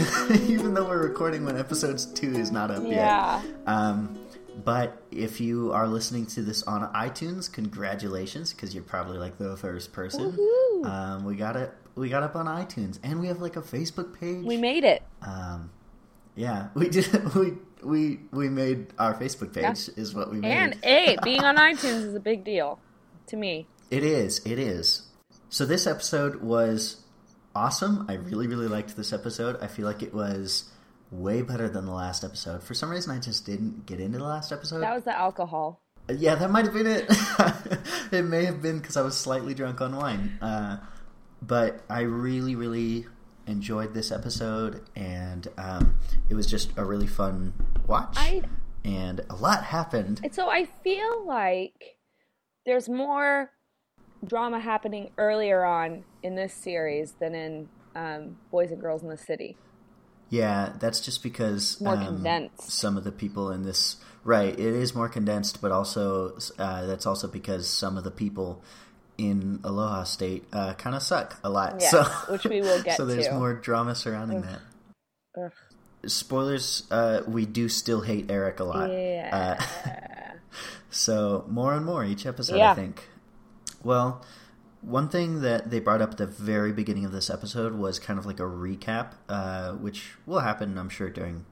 [0.00, 3.42] even even though we're recording when episodes two is not up Yeah.
[3.42, 3.54] yet.
[3.66, 4.18] Um,
[4.64, 9.56] but if you are listening to this on iTunes, congratulations, because you're probably like the
[9.56, 10.36] first person.
[10.84, 11.72] Um, we got it.
[11.94, 14.44] We got up on iTunes, and we have like a Facebook page.
[14.44, 15.02] We made it.
[15.22, 15.70] Um,
[16.36, 17.34] yeah, we did.
[17.34, 19.88] We we we made our Facebook page.
[19.88, 20.02] Yeah.
[20.02, 20.50] Is what we made.
[20.52, 22.78] And hey, being on iTunes is a big deal
[23.28, 23.66] to me.
[23.90, 24.40] It is.
[24.44, 25.02] It is.
[25.48, 27.02] So this episode was
[27.60, 28.06] awesome.
[28.08, 29.58] I really, really liked this episode.
[29.60, 30.70] I feel like it was
[31.10, 32.62] way better than the last episode.
[32.62, 34.80] For some reason, I just didn't get into the last episode.
[34.80, 35.82] That was the alcohol.
[36.08, 37.04] yeah, that might have been it.
[38.12, 40.38] it may have been because I was slightly drunk on wine.
[40.40, 40.78] Uh,
[41.42, 43.06] but I really, really
[43.46, 45.96] enjoyed this episode, and um,
[46.30, 47.52] it was just a really fun
[47.86, 48.14] watch.
[48.16, 48.42] I
[48.84, 50.20] And a lot happened.
[50.24, 51.98] and so I feel like
[52.64, 53.50] there's more
[54.26, 59.16] drama happening earlier on in this series than in um, Boys and Girls in the
[59.16, 59.56] City.
[60.28, 62.70] Yeah, that's just because More um, condensed.
[62.70, 64.52] Some of the people in this, right?
[64.52, 68.62] It is more condensed, but also uh, that's also because some of the people
[69.18, 71.76] in Aloha State uh, kind of suck a lot.
[71.80, 73.34] Yes, so, which we will get So there's to.
[73.34, 74.44] more drama surrounding Ugh.
[74.44, 75.42] that.
[75.46, 75.52] Ugh.
[76.06, 78.90] Spoilers: uh, We do still hate Eric a lot.
[78.90, 79.58] Yeah.
[79.60, 79.92] Uh,
[80.90, 82.70] so more and more each episode, Yeah.
[82.70, 83.08] I think.
[83.82, 84.24] Well,
[84.82, 88.18] one thing that they brought up at the very beginning of this episode was kind
[88.18, 91.44] of like a recap, uh, which will happen, I'm sure, during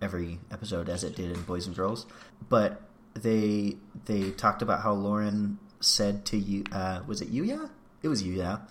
[0.00, 2.06] every episode as it did in Boys and Girls.
[2.48, 2.82] But
[3.14, 7.70] they they talked about how Lauren said to you, uh, was it Yuya?
[8.02, 8.62] It was Yuya.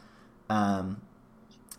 [0.49, 1.01] Um,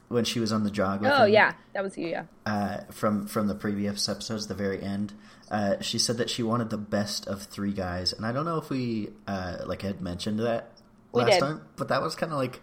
[0.09, 1.01] when she was on the jog.
[1.01, 2.09] With oh him yeah, that was you.
[2.09, 2.25] Yeah.
[2.47, 5.13] uh, from from the previous episodes, the very end.
[5.51, 8.59] Uh, she said that she wanted the best of three guys, and I don't know
[8.59, 10.73] if we uh, like had mentioned that
[11.13, 11.41] We last did.
[11.41, 12.61] time, but that was kind of like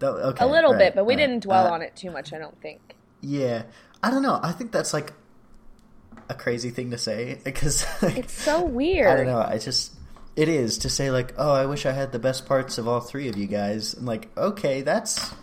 [0.00, 1.20] that, okay, A little right, bit, but we right.
[1.20, 2.32] didn't dwell Uh, on it too much.
[2.32, 2.94] I don't think.
[3.20, 3.62] Yeah,
[4.02, 4.38] I don't know.
[4.42, 5.12] I think that's like
[6.28, 9.08] a crazy thing to say because like, It's so weird.
[9.08, 9.40] I don't know.
[9.40, 9.94] I just
[10.36, 13.00] it is to say like, oh, I wish I had the best parts of all
[13.00, 13.94] three of you guys.
[13.94, 15.34] And like, okay, that's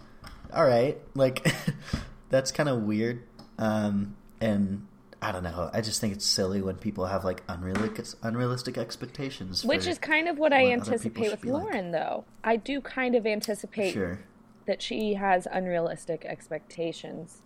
[0.53, 0.97] all right.
[1.15, 1.51] Like,
[2.29, 3.23] that's kind of weird.
[3.57, 4.85] Um, and
[5.23, 5.69] I don't know.
[5.71, 9.63] I just think it's silly when people have like unrealistic unrealistic expectations.
[9.63, 11.63] Which is kind of what I anticipate with be like.
[11.63, 12.25] Lauren, though.
[12.43, 14.19] I do kind of anticipate sure.
[14.67, 17.41] that she has unrealistic expectations.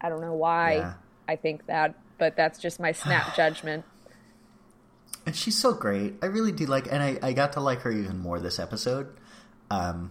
[0.00, 0.94] I don't know why Yeah.
[1.28, 3.84] I think that, but that's just my snap judgment.
[5.24, 6.14] And she's so great.
[6.22, 9.08] I really do like, and I, I got to like her even more this episode.
[9.70, 10.10] Um,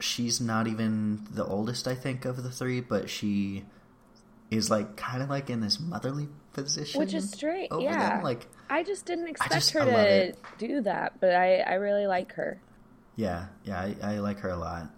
[0.00, 3.64] she's not even the oldest, I think, of the three, but she
[4.50, 8.16] is like kind of like in this motherly position, Which is straight, yeah.
[8.16, 8.22] them.
[8.24, 12.32] Like, I just didn't expect just- her to do that, but I, I really like
[12.34, 12.60] her.
[13.16, 14.90] yeah, yeah, I, I like her a lot.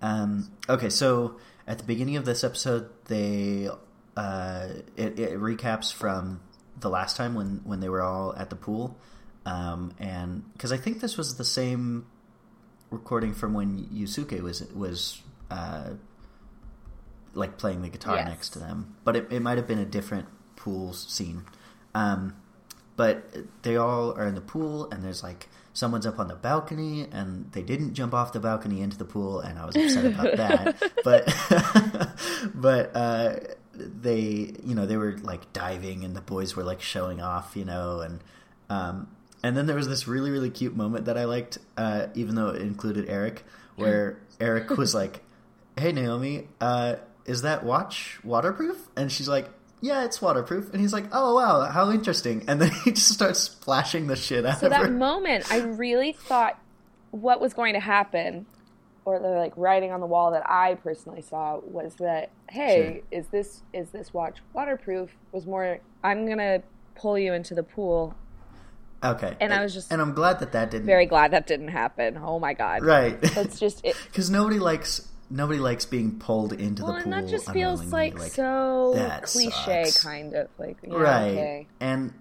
[0.00, 3.68] Um, okay, so at the beginning of this episode, they
[4.16, 6.40] uh, it, it recaps from
[6.80, 8.98] the last time when when they were all at the pool,
[9.46, 12.06] um, and because I think this was the same
[12.90, 15.90] recording from when Yusuke was was uh,
[17.34, 18.28] like playing the guitar Yes.
[18.28, 20.26] next to them, but it, it might have been a different
[20.56, 21.44] pool scene.
[21.94, 22.36] Um,
[22.96, 23.24] but
[23.62, 27.50] they all are in the pool, and there's like someone's up on the balcony, and
[27.52, 30.92] they didn't jump off the balcony into the pool, and I was upset about that.
[31.02, 33.36] But but uh,
[33.74, 37.64] they, you know, they were like diving, and the boys were like showing off, you
[37.64, 38.20] know, and
[38.68, 39.08] um,
[39.42, 42.48] and then there was this really really cute moment that I liked, uh, even though
[42.48, 43.44] it included Eric,
[43.76, 45.22] where Eric was like,
[45.78, 46.96] "Hey Naomi, uh,
[47.26, 49.48] is that watch waterproof?" And she's like.
[49.84, 53.40] Yeah, it's waterproof, and he's like, "Oh wow, how interesting!" And then he just starts
[53.40, 56.56] splashing the shit out So of that moment, I really thought
[57.10, 58.46] what was going to happen,
[59.04, 63.26] or the like writing on the wall that I personally saw was that, hey, is
[63.28, 65.10] this is this watch waterproof?
[65.32, 66.62] Was more, I'm gonna
[66.94, 68.14] pull you into the pool.
[69.02, 71.68] okay, and I was just and I'm glad that that didn't Very glad that didn't
[71.68, 72.18] happen.
[72.22, 73.20] Oh my god, right.
[73.20, 73.96] That's just it.
[74.06, 77.22] because nobody likes nobody likes being pulled into Well, the and pool.
[77.22, 80.02] that just feels unwillingly, like, so that cliche, sucks.
[80.02, 81.66] kind of like yeah, right, okay.
[81.80, 82.12] and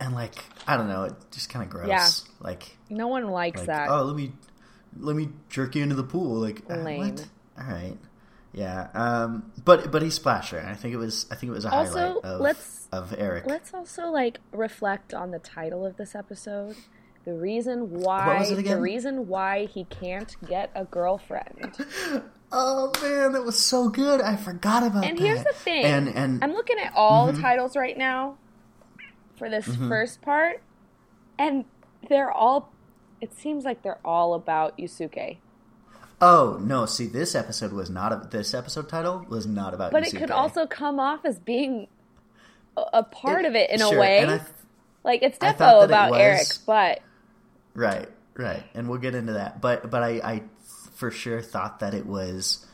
[0.00, 0.34] and like
[0.66, 1.88] I don't know, it just kind of gross.
[1.88, 2.08] Yeah.
[2.40, 3.88] Like, No one likes like that.
[3.90, 4.32] oh, let me
[4.98, 6.34] let me jerk you into the pool.
[6.40, 7.00] Like, uh, Lame.
[7.00, 7.26] what?
[7.60, 7.96] All right.
[8.52, 10.58] Yeah, um, but but he splashed her.
[10.58, 13.14] and I think it was I think it was a Also, highlight of let's- of
[13.18, 13.46] Eric.
[13.46, 16.76] Let's also like reflect on the title of this episode.
[17.24, 21.74] The reason why the reason why he can't get a girlfriend.
[22.52, 24.20] Oh man, that was so good.
[24.20, 25.10] I forgot about it.
[25.10, 25.22] And that.
[25.24, 25.84] here's the thing.
[25.84, 27.36] And and I'm looking at all Mm-hmm.
[27.36, 28.36] the titles right now
[29.36, 30.62] for this first part,
[31.38, 31.64] and
[32.08, 32.72] they're all.
[33.20, 35.38] It seems like they're all about Yusuke.
[36.20, 36.86] Oh no!
[36.86, 39.90] See, this episode was not a, this episode title was not about.
[39.90, 39.92] Yusuke.
[39.92, 40.14] But Yusuke.
[40.14, 41.88] it could also come off as being
[42.76, 44.18] a, a part It- of it in sure, a way.
[44.20, 44.40] and
[45.02, 47.00] like it's defo that it about was- Eric, but
[47.74, 49.60] Right, right, and we'll get into that.
[49.60, 50.42] But but I, I
[51.04, 52.64] for sure thought that it was.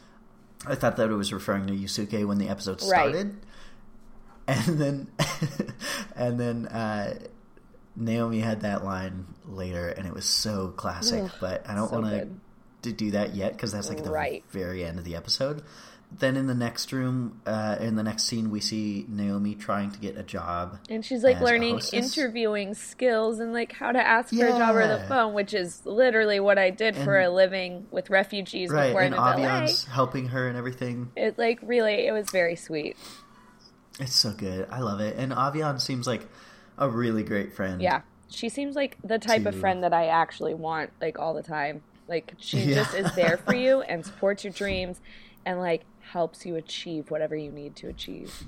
[0.64, 2.88] I thought that it was referring to Yusuke when the episode Right.
[3.10, 3.36] started,
[4.46, 5.08] and then
[6.16, 7.18] and then uh,
[7.96, 11.24] Naomi had that line later, and it was so classic.
[11.24, 12.28] Ugh, but I don't so want to.
[12.82, 14.44] To do that yet because that's like at the Right.
[14.50, 15.62] very end of the episode.
[16.12, 19.98] Then in the next room, uh, in the next scene, we see Naomi trying to
[20.00, 20.78] get a job.
[20.88, 24.88] and she's like learning interviewing skills and like how to ask for a job over
[24.88, 29.02] the phone, which is literally what I did for a living with refugees Right, before
[29.02, 29.48] I and moved to LA.
[29.60, 31.12] Avian's helping her and everything.
[31.14, 32.96] It like really, it was very sweet.
[34.00, 34.66] It's so good.
[34.68, 35.16] I love it.
[35.16, 36.26] And Avian seems like
[36.76, 37.80] a really great friend.
[37.80, 38.00] Yeah,
[38.30, 41.82] she seems like the type of friend that I actually want like all the time.
[42.10, 42.74] Like she Yeah.
[42.74, 45.00] just is there for you and supports your dreams
[45.46, 48.44] and like helps you achieve whatever you need to achieve.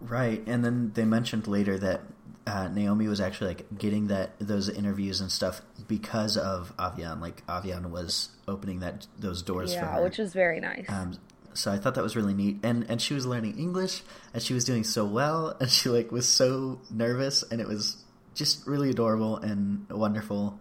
[0.00, 0.42] Right.
[0.46, 2.02] And then they mentioned later that
[2.46, 7.20] uh, Naomi was actually like getting that those interviews and stuff because of Avian.
[7.20, 10.02] Like Avian was opening that those doors for yeah, her.
[10.02, 10.86] which is very nice.
[10.88, 11.14] Um,
[11.54, 14.02] so I thought that was really neat, and and she was learning English,
[14.32, 18.02] and she was doing so well, and she like was so nervous, and it was
[18.34, 20.58] just really adorable and wonderful,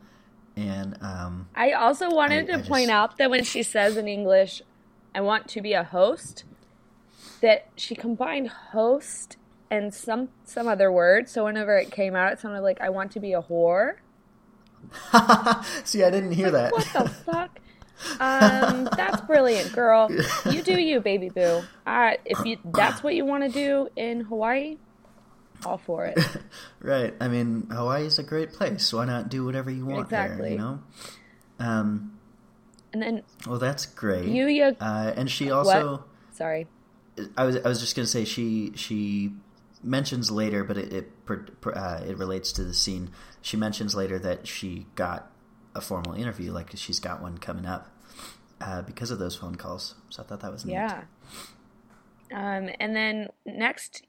[0.57, 3.95] and um, I also wanted I- to I just- point out that when she says
[3.95, 4.62] in English,
[5.15, 6.44] I want to be a host,
[7.42, 9.38] that she combined host
[9.71, 11.30] and some some other word.
[11.30, 13.95] So whenever it came out, it sounded like I want to be a whore.
[15.83, 16.71] see, I didn't hear that.
[16.71, 17.59] What the fuck?
[18.19, 20.07] Um, that's brilliant, girl.
[20.50, 21.63] You do you, baby boo.
[21.86, 24.77] Uh, if you that's what you want to do in Hawaii,
[25.65, 26.19] all for it.
[26.81, 27.13] right?
[27.19, 28.92] I mean, Hawaii is a great place.
[28.94, 30.48] Why not do whatever you want there?
[30.48, 30.80] You know.
[31.59, 32.19] Um.
[32.94, 34.30] And then Well, that's great.
[34.30, 36.06] Yuya, Uh, and she also.
[36.31, 36.68] sorry,
[37.36, 39.33] I was I was just gonna say she she
[39.83, 41.12] mentions later, but it it
[41.65, 43.09] uh, it relates to the scene.
[43.42, 45.31] She mentions later that she got
[45.75, 47.89] a formal interview, like she's got one coming up
[48.62, 49.95] uh, because of those phone calls.
[50.09, 50.74] So I thought that was neat.
[50.74, 51.04] yeah.
[52.31, 54.04] Um, and then next,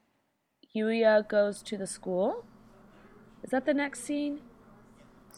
[0.75, 2.45] Yuya goes to the school.
[3.43, 4.41] Is that the next scene?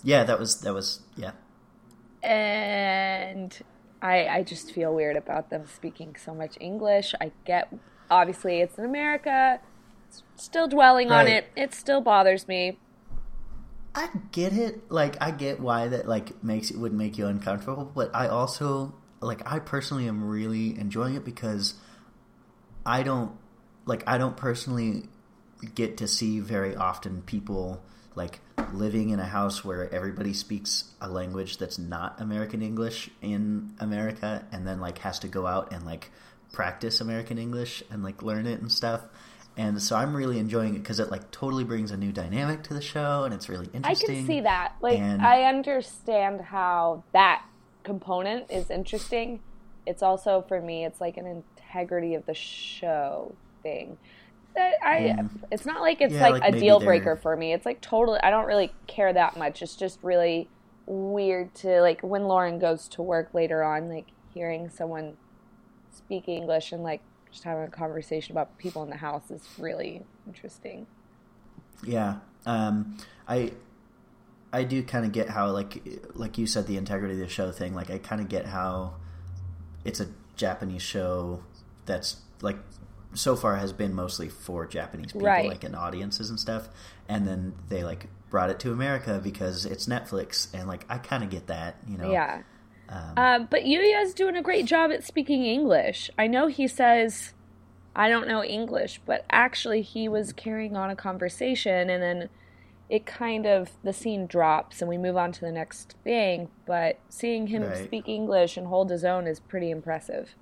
[0.04, 0.24] yeah.
[0.24, 1.32] That was that was yeah.
[2.24, 3.58] and
[4.02, 7.14] I I just feel weird about them speaking so much English.
[7.22, 7.74] I get
[8.10, 9.60] obviously it's in America.
[10.10, 11.46] S- Still dwelling on it.
[11.56, 12.80] It still bothers me.
[13.94, 14.92] I get it.
[14.92, 18.96] Like I get why that like makes it would make you uncomfortable, but I also
[19.22, 21.76] like I personally am really enjoying it because
[22.86, 23.32] I don't
[23.86, 25.04] like I don't personally
[25.76, 27.82] get to see very often people
[28.16, 28.40] like
[28.74, 34.46] living in a house where everybody speaks a language that's not American English in America
[34.52, 36.12] and then like has to go out and like
[36.52, 39.02] practice American English and like learn it and stuff.
[39.58, 42.74] And so I'm really enjoying it because it like totally brings a new dynamic to
[42.74, 44.12] the show and it's really interesting.
[44.12, 44.76] I can see that.
[44.82, 47.46] Like and- I understand how that
[47.84, 49.42] component is interesting.
[49.86, 53.98] It's also for me it's like an integrity of the show thing.
[54.56, 55.16] That I
[55.52, 57.54] it's not like it's Yeah, like, like a deal breaker for me.
[57.54, 59.62] It's like totally I don't really care that much.
[59.62, 60.52] It's just really
[60.86, 65.18] weird to like when Lauren goes to work later on like hearing someone
[65.92, 70.06] speak English and like just having a conversation about people in the house is really
[70.28, 70.88] interesting.
[71.84, 73.54] Yeah, um, I
[74.54, 75.82] I do kind of get how like
[76.14, 77.74] like you said the integrity of the show thing.
[77.74, 78.96] Like I kind of get how
[79.86, 81.44] it's a Japanese show
[81.86, 82.58] that's like
[83.14, 85.48] so far has been mostly for Japanese people, Right.
[85.50, 86.70] like in audiences and stuff,
[87.10, 91.24] and then they like brought it to America because it's Netflix, and like I kind
[91.24, 92.12] of get that, you know.
[92.12, 92.44] Yeah.
[92.90, 96.10] Um, Uh, but Yuya's doing a great job at speaking English.
[96.18, 97.34] I know he says,
[97.96, 102.30] I don't know English, but actually he was carrying on a conversation and then
[102.90, 106.50] it kind of, the scene drops and we move on to the next thing.
[106.66, 107.86] But seeing him Right.
[107.86, 110.36] speak English and hold his own is pretty impressive.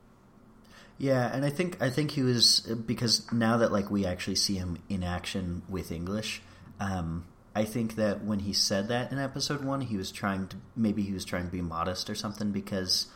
[0.99, 4.55] Yeah, and I think I think he was because now that like we actually see
[4.55, 6.41] him in action with English,
[6.79, 7.23] um,
[7.55, 11.01] I think that when he said that in episode one, he was trying to maybe
[11.01, 13.07] he was trying to be modest or something because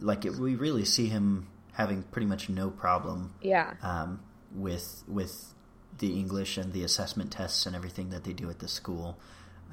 [0.00, 3.74] like it, we really see him having pretty much no problem Yeah.
[3.82, 4.20] um,
[4.54, 5.52] with with
[5.98, 9.18] the English and the assessment tests and everything that they do at the school.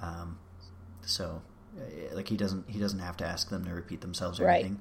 [0.02, 0.38] Um,
[1.02, 1.42] so
[1.80, 4.66] uh, like he doesn't he doesn't have to ask them to repeat themselves or Right.
[4.66, 4.80] anything.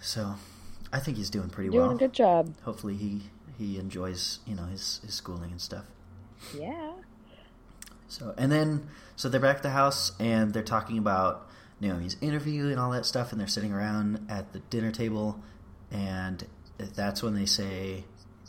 [0.00, 0.34] So
[0.92, 1.96] I think he's doing pretty Doing well.
[1.96, 2.54] a good job.
[2.62, 3.22] Hopefully he
[3.58, 5.84] he enjoys you know his his schooling and stuff.
[6.58, 6.92] Yeah.
[8.08, 11.48] So and then so they're back at the house and they're talking about
[11.80, 15.40] Naomi's interview and all that stuff, and they're sitting around at the dinner table,
[15.90, 16.46] and
[16.78, 18.04] that's when they say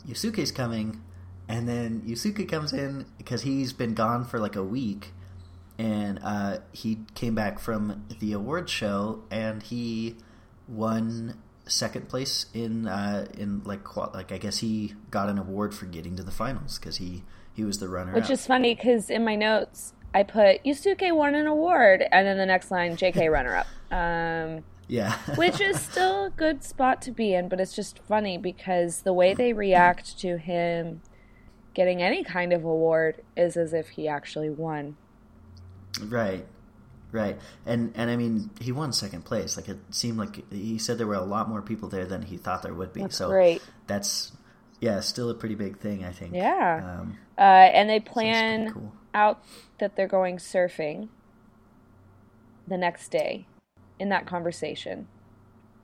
[0.06, 1.02] Yusuke's coming,
[1.48, 5.12] and then Yusuke comes in because he's been gone for like a week,
[5.78, 10.16] and uh, he came back from the awards show, and he
[10.68, 11.36] won
[11.66, 16.16] second place in uh, in like like I guess he got an award for getting
[16.16, 18.12] to the finals because he he was the runner.
[18.12, 22.38] Which is funny because in my notes I put Yusuke won an award, and then
[22.38, 23.66] the next line JK runner up.
[23.90, 28.38] Um, yeah, which is still a good spot to be in, but it's just funny
[28.38, 31.00] because the way they react to him
[31.74, 34.96] getting any kind of award is as if he actually won.
[36.00, 36.46] Right.
[37.14, 39.56] Right, and and I mean, he won second place.
[39.56, 42.36] Like it seemed like he said there were a lot more people there than he
[42.36, 43.02] thought there would be.
[43.02, 43.62] That's so great.
[43.86, 44.32] that's
[44.80, 46.34] yeah, still a pretty big thing, I think.
[46.34, 48.92] Yeah, Um, uh, and they plan pretty cool.
[49.14, 49.44] out
[49.78, 51.08] that they're going surfing
[52.66, 53.46] the next day
[54.00, 55.06] in that conversation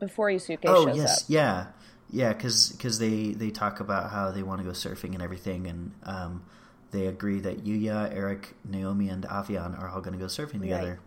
[0.01, 1.27] before Yusuke oh shows yes, up.
[1.29, 1.67] yeah,
[2.11, 5.93] yeah, because they they talk about how they want to go surfing and everything, and
[6.03, 6.45] um,
[6.91, 10.99] they agree that Yuya, Eric, Naomi, and Avian are all going to go surfing together.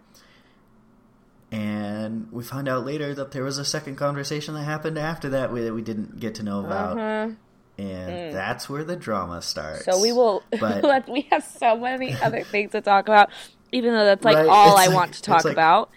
[2.24, 5.52] And we find out later that there was a second conversation that happened after that
[5.52, 7.34] we, that we didn't get to know about, Uh-huh.
[7.78, 9.86] and that's where the drama starts.
[9.86, 10.44] So we will.
[10.60, 13.30] But- we have so many other things to talk about,
[13.72, 15.90] even though that's like Right, all I like- want to talk like- about.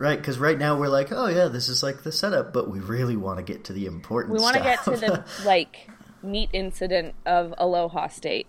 [0.00, 2.78] Right, because right now we're like, oh yeah, this is like the setup, but we
[2.78, 4.32] really want to get to the important.
[4.36, 5.90] We want to get to the like
[6.22, 8.46] meat incident of Aloha State.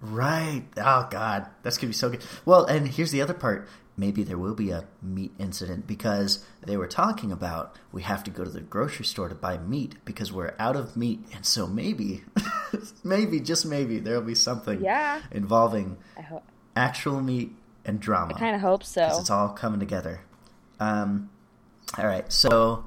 [0.00, 0.62] right.
[0.76, 2.22] Oh god, that's gonna be so good.
[2.44, 3.68] Well, and here's the other part.
[3.98, 8.30] Maybe there will be a meat incident because they were talking about we have to
[8.30, 11.66] go to the grocery store to buy meat because we're out of meat, and so
[11.66, 12.22] maybe,
[13.04, 15.20] maybe just maybe there'll be something Yeah.
[15.32, 16.44] involving hope.
[16.76, 18.34] actual meat and drama.
[18.36, 19.00] I kind of hope so.
[19.08, 20.20] 'Cause it's all coming together.
[20.78, 21.28] Um,
[21.98, 22.84] all right, so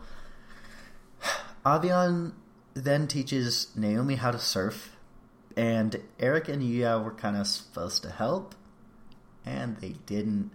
[1.66, 2.34] Avian
[2.74, 4.96] then teaches Naomi how to surf,
[5.58, 8.56] and Eric and Yuya were kind of supposed to help,
[9.46, 10.52] and they didn't,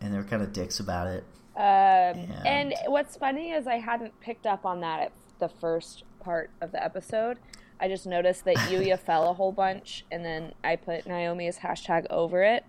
[0.00, 1.24] and they were kind of dicks about it.
[1.56, 6.04] Um, And- and what's funny is I hadn't picked up on that at the first
[6.20, 7.38] part of the episode.
[7.78, 11.58] I just noticed that Yuya fell a whole bunch, and then I put Naomi as
[11.58, 12.64] hashtag over it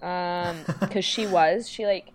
[0.80, 2.10] because she was she like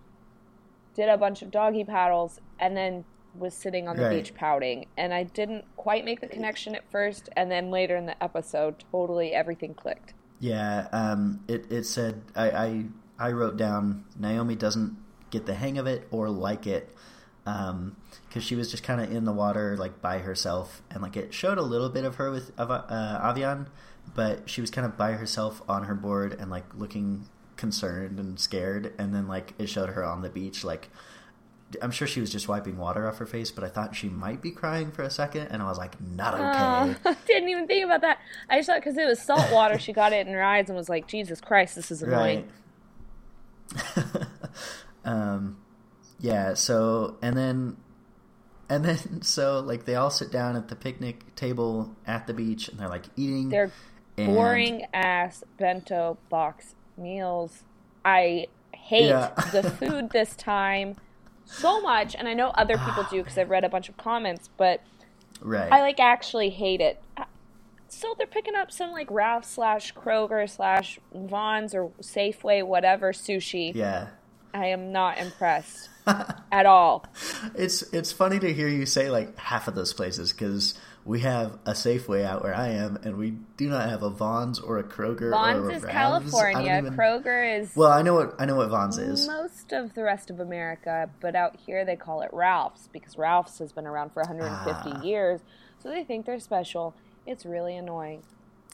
[0.94, 3.04] did a bunch of doggy paddles and then
[3.38, 4.16] was sitting on the Right.
[4.16, 8.06] beach pouting, and I didn't quite make the connection at first, and then later in
[8.06, 10.12] the episode, totally everything clicked.
[10.40, 12.84] Yeah, um, it it said I, I
[13.18, 14.96] I wrote down Naomi doesn't
[15.30, 16.94] get the hang of it or like it
[17.44, 21.32] because she was just kind of in the water like by herself and like it
[21.32, 23.68] showed a little bit of her with uh, Avian,
[24.14, 28.38] but she was kind of by herself on her board and like looking concerned and
[28.38, 30.88] scared, and then like it showed her on the beach like.
[31.82, 34.40] I'm sure she was just wiping water off her face, but I thought she might
[34.40, 37.84] be crying for a second, and I was like, "Not okay." Uh, didn't even think
[37.84, 38.20] about that.
[38.48, 40.78] I just thought because it was salt water, she got it in her eyes and
[40.78, 42.50] was like, "Jesus Christ, this is annoying." Right.
[45.04, 45.58] um,
[46.18, 46.54] yeah.
[46.54, 47.76] So and then
[48.68, 52.68] and then so like they all sit down at the picnic table at the beach
[52.68, 53.48] and they're like eating.
[53.48, 53.70] They're
[54.16, 57.62] and- boring ass bento box meals.
[58.04, 59.30] I hate Yeah.
[59.52, 60.96] the food this time
[61.44, 64.48] so much, and I know other people do because I've read a bunch of comments,
[64.56, 64.82] but
[65.40, 65.70] Right.
[65.70, 67.00] I like actually hate it.
[67.88, 73.74] So they're picking up some like Ralph slash Kroger slash Vons or Safeway whatever sushi.
[73.74, 74.08] yeah.
[74.54, 75.90] I am not impressed
[76.52, 77.04] at all.
[77.54, 81.58] It's it's funny to hear you say like half of those places because we have
[81.66, 84.84] a Safeway out where I am, and we do not have a Vons or a
[84.84, 85.32] Kroger.
[85.32, 85.84] or a is.
[85.84, 86.78] California.
[86.78, 89.26] even- Kroger is Well, I know what I know what Vons is.
[89.26, 93.58] most of the rest of America, but out here they call it Ralph's because Ralph's
[93.58, 95.02] has been around for 150 Ah.
[95.02, 95.40] years,
[95.82, 96.94] so they think they're special.
[97.28, 98.22] It's really annoying.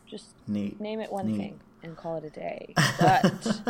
[0.07, 0.81] Just Neat.
[0.81, 1.37] name it one Neat.
[1.39, 2.75] thing and call it a day.
[2.99, 3.65] But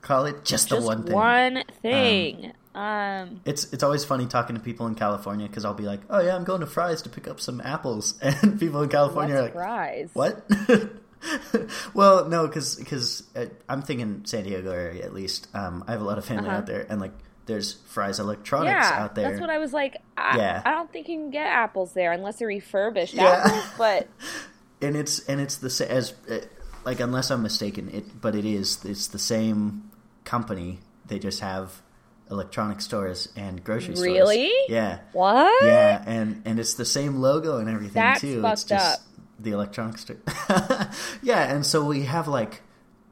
[0.00, 1.12] Call it just, just the one thing.
[1.14, 2.52] one thing.
[2.74, 6.20] Um, It's it's always funny talking to people in California because I'll be like, "Oh
[6.20, 9.42] yeah, I'm going to Fry's to pick up some apples," and people in California are
[9.42, 10.10] like, fries?
[10.12, 10.48] "What?"
[11.94, 15.48] well, no, because uh, I'm thinking San Diego area at least.
[15.54, 16.58] Um, I have a lot of family Uh-huh.
[16.58, 17.12] out there, and like
[17.46, 19.28] there's Fry's Electronics Yeah, out there.
[19.28, 19.96] that's what I was like.
[20.16, 20.62] I, Yeah.
[20.64, 23.42] I don't think you can get apples there unless they're refurbished Yeah.
[23.44, 23.64] apples.
[23.78, 24.08] But
[24.82, 26.38] and it's and it's the as uh,
[26.84, 29.90] like unless I'm mistaken, it but it is it's the same
[30.24, 30.80] company.
[31.06, 31.82] They just have
[32.30, 34.06] electronic stores and grocery stores.
[34.12, 34.52] Really?
[34.68, 34.98] Yeah.
[35.12, 35.64] what?
[35.64, 38.42] Yeah, and and it's the same logo and everything That's too.
[38.44, 39.06] it's just up.
[39.38, 40.16] the electronic store.
[41.22, 42.62] yeah, and so we have like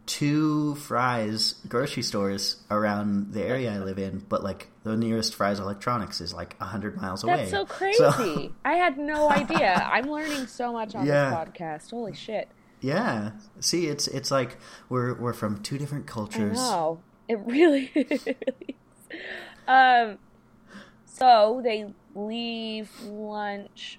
[0.07, 5.59] two Fry's grocery stores around the area I live in, but like the nearest Fry's
[5.59, 7.37] electronics is like hundred miles away.
[7.37, 8.53] That's so crazy.
[8.65, 9.75] I had no idea.
[9.91, 11.31] I'm learning so much on Yeah.
[11.31, 11.91] this podcast.
[11.91, 12.49] Holy shit.
[12.81, 13.33] Yeah.
[13.61, 14.59] See, it's it's like
[14.89, 16.59] we're we're from two different cultures.
[16.59, 17.01] know.
[17.29, 18.77] It really, it really
[19.11, 19.19] is.
[19.67, 20.19] Um,
[21.07, 23.99] so they leave lunch.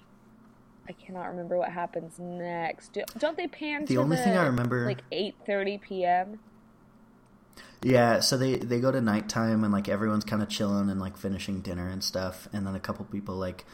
[0.88, 2.92] I cannot remember what happens next.
[2.92, 6.38] Do, don't they pan The to only the, thing I remember- like 8.30 p.m.?
[7.82, 11.16] Yeah, so they they go to nighttime and like everyone's kind of chilling and like
[11.16, 13.64] finishing dinner and stuff, and then a couple people like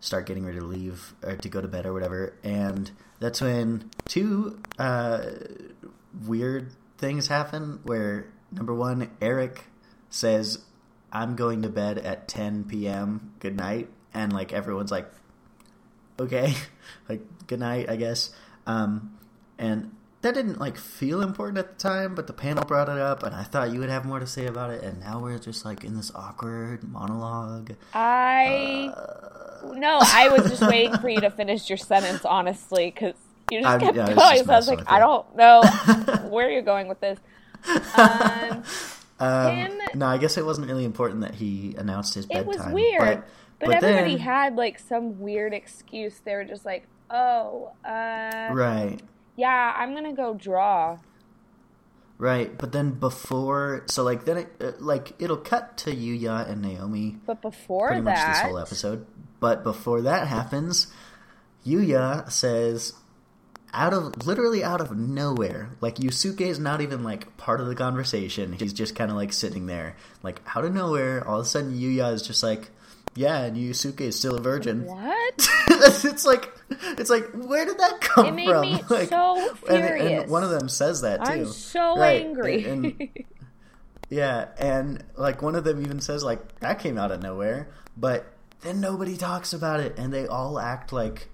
[0.00, 3.88] start getting ready to leave or to go to bed or whatever, and that's when
[4.04, 5.22] two uh,
[6.26, 7.80] weird things happen.
[7.84, 9.64] Where number one, Eric
[10.10, 10.58] says,
[11.12, 13.32] "I'm going to bed at 10 p.m.
[13.38, 15.10] Good night," and like everyone's like,
[16.18, 16.54] "Okay,
[17.08, 18.30] like good night, I guess."
[18.66, 19.18] Um,
[19.58, 19.90] and
[20.22, 23.34] that didn't like feel important at the time, but the panel brought it up, and
[23.34, 24.82] I thought you would have more to say about it.
[24.84, 27.72] And now we're just like in this awkward monologue.
[27.94, 33.14] I Uh, no, I was just waiting for you to finish your sentence, honestly, because
[33.50, 34.30] you just I'm- kept yeah, I going.
[34.36, 35.62] just So I was like, I don't know
[36.30, 37.18] where you're going with this.
[37.96, 38.62] Um,
[39.20, 42.42] Um, no, I guess it wasn't really important that he announced his bedtime.
[42.42, 43.28] it was weird, but,
[43.62, 46.20] but, but everybody then- had like some weird excuse.
[46.24, 48.98] They were just like, "Oh, uh, right,
[49.36, 50.98] yeah, I'm gonna go draw."
[52.18, 52.56] right.
[52.56, 57.18] But then before, so like then it uh, like it'll cut to Yuya and Naomi
[57.26, 59.06] But before pretty much this whole episode.
[59.40, 60.86] But before that happens,
[61.66, 62.94] Yuya says,
[63.74, 67.74] out of literally out of nowhere, like Yusuke is not even like part of the
[67.74, 68.52] conversation.
[68.52, 71.26] He's just kind of like sitting there, like out of nowhere.
[71.26, 72.70] All of a sudden, Yuya is just like,
[73.14, 75.48] "Yeah, and Yusuke is still a virgin." what?
[75.68, 76.50] it's like,
[76.98, 78.60] it's like, where did that come It made from?
[78.62, 80.22] me Like, so and, furious.
[80.22, 81.32] and one of them says that too.
[81.32, 82.64] I'm so Right, angry.
[82.64, 83.08] and-
[84.10, 88.26] Yeah, and like one of them even says like that came out of nowhere, but
[88.60, 91.28] then nobody talks about it and they all act like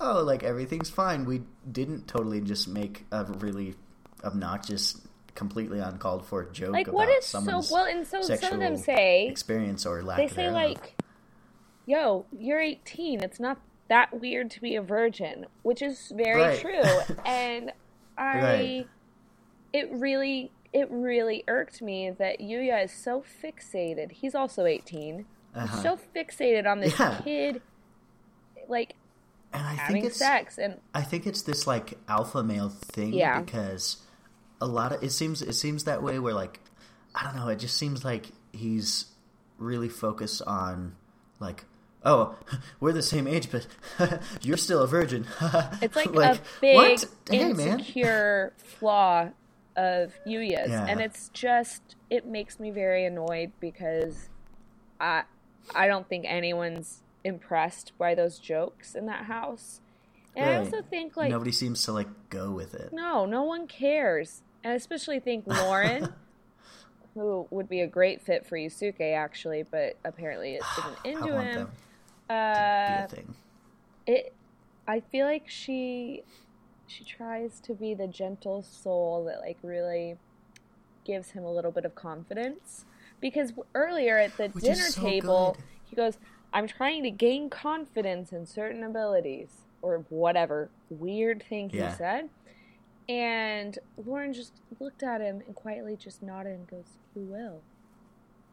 [0.00, 1.24] oh, like everything's fine.
[1.26, 3.76] We didn't totally just make a really
[4.24, 5.00] obnoxious,
[5.34, 7.40] completely uncalled for joke like, what is so
[7.70, 7.84] well?
[7.86, 10.54] And so some of them say experience or lack they say thereof.
[10.54, 11.02] like,
[11.86, 13.22] "Yo, you're 18.
[13.22, 16.60] It's not that weird to be a virgin," which is very Right.
[16.60, 16.82] true.
[17.26, 17.72] And
[18.18, 18.88] I, Right.
[19.72, 24.12] it really, it really irked me that Yuya is so fixated.
[24.12, 25.24] He's also 18.
[25.54, 25.82] Uh-huh.
[25.82, 27.20] So fixated on this Yeah.
[27.24, 27.62] kid,
[28.68, 28.94] like
[29.52, 33.12] and I having think it's sex, and I think it's this like alpha male thing
[33.12, 33.40] Yeah.
[33.40, 33.98] because
[34.62, 36.60] a lot of it seems it seems that way where like
[37.14, 39.06] I don't know, it just seems like he's
[39.58, 40.94] really focused on
[41.40, 41.64] like
[42.04, 42.36] oh,
[42.80, 43.66] we're the same age but
[44.42, 45.26] you're still a virgin.
[45.82, 47.04] it's like, a big what?
[47.28, 49.28] Hey insecure flaw
[49.76, 50.86] of Yuya's, Yeah.
[50.88, 54.28] and it's just it makes me very annoyed because
[55.00, 55.24] I
[55.74, 59.80] I don't think anyone's impressed by those jokes in that house,
[60.36, 62.92] and I also think like Nobody seems to like go with it.
[62.92, 66.12] no, no one cares, and I especially think Lauren.
[67.14, 71.38] Who would be a great fit for Yusuke actually, but apparently it isn't I into
[71.42, 71.68] him.
[72.30, 73.34] Uh, to be a thing.
[74.06, 74.32] it
[74.88, 76.22] i feel like she
[76.86, 80.16] she tries to be the gentle soul that like really
[81.04, 82.84] gives him a little bit of confidence
[83.20, 85.64] because earlier at the Which dinner so table good.
[85.84, 86.16] he goes
[86.54, 89.50] i'm trying to gain confidence in certain abilities
[89.82, 91.94] or whatever weird thing he Yeah.
[91.96, 92.28] said
[93.08, 96.84] and lauren just looked at him and quietly just nodded and goes
[97.14, 97.60] you will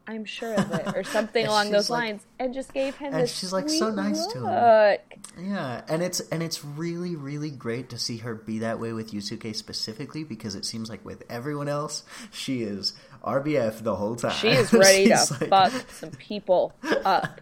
[0.08, 3.22] i'm sure of it or something along those like- lines and just gave him and
[3.22, 4.98] this she's, like, so nice to him.
[5.38, 9.12] Yeah, and it's and it's really really great to see her be that way with
[9.12, 14.32] Yusuke specifically because it seems like with everyone else she is RBF the whole time.
[14.32, 16.72] She is ready to like- fuck some people
[17.04, 17.40] up.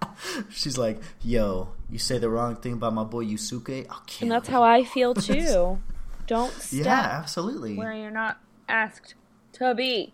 [0.50, 4.32] She's like, "Yo, you say the wrong thing about my boy Yusuke, I'll kill And
[4.32, 5.78] that's you." how I feel too.
[6.26, 7.74] Don't step Yeah, absolutely.
[7.76, 9.14] where you're not asked
[9.54, 10.12] to be.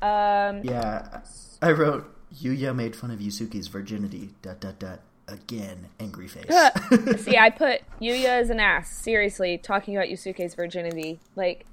[0.00, 1.20] Um, Yeah,
[1.60, 4.30] I wrote Yuya made fun of Yusuke's virginity.
[4.42, 5.00] Dot dot dot.
[5.28, 6.46] Again, angry face.
[7.22, 8.90] see, I put Yuya as an ass.
[8.90, 11.20] Seriously, talking about Yusuke's virginity.
[11.36, 11.64] Like,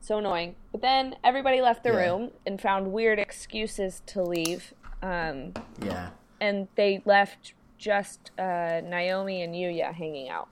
[0.00, 0.56] so annoying.
[0.72, 2.10] But then everybody left the Yeah.
[2.10, 4.72] room and found weird excuses to leave.
[5.02, 10.48] Um, yeah, and they left just uh, Naomi and Yuya hanging out.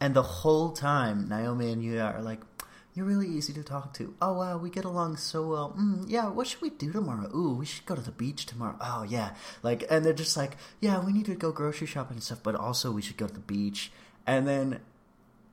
[0.00, 2.40] And the whole time Naomi and Yuya are like,
[2.94, 4.14] "You're really easy to talk to.
[4.20, 5.74] Oh wow, we get along so well.
[5.78, 7.30] Mm, yeah, what should we do tomorrow?
[7.34, 8.76] Ooh, we should go to the beach tomorrow.
[8.80, 12.22] Oh yeah, like, and they're just like, yeah, we need to go grocery shopping and
[12.22, 13.92] stuff, but also we should go to the beach.
[14.26, 14.80] And then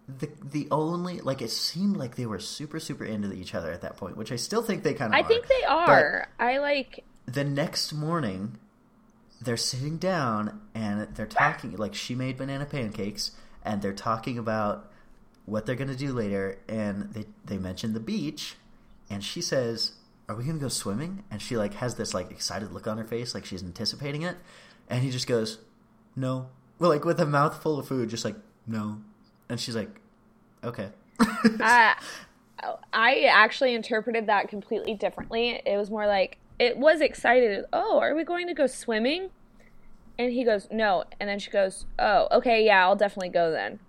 [0.07, 3.81] the the only like it seemed like they were super super into each other at
[3.81, 5.19] that point, which I still think they kind of.
[5.19, 5.23] Are.
[5.23, 6.29] I think they are.
[6.39, 7.03] I like.
[7.25, 8.57] The next morning,
[9.41, 11.75] they're sitting down and they're talking.
[11.75, 13.31] Like she made banana pancakes,
[13.67, 14.89] and they're talking about
[15.45, 16.57] what they're gonna do later.
[16.67, 18.55] And they they mention the beach,
[19.09, 19.93] and she says,
[20.27, 23.03] "Are we gonna go swimming?" And she like has this like excited look on her
[23.03, 24.37] face, like she's anticipating it.
[24.89, 25.59] And he just goes,
[26.15, 26.47] "No."
[26.79, 29.01] Well, like with a mouthful of food, just like no.
[29.49, 29.99] And she's like,
[30.63, 31.95] "Okay." I
[32.63, 35.61] uh, I actually interpreted that completely differently.
[35.65, 37.65] It was more like it was excited.
[37.73, 39.29] Oh, are we going to go swimming?
[40.19, 43.79] And he goes, "No." And then she goes, "Oh, okay, yeah, I'll definitely go then."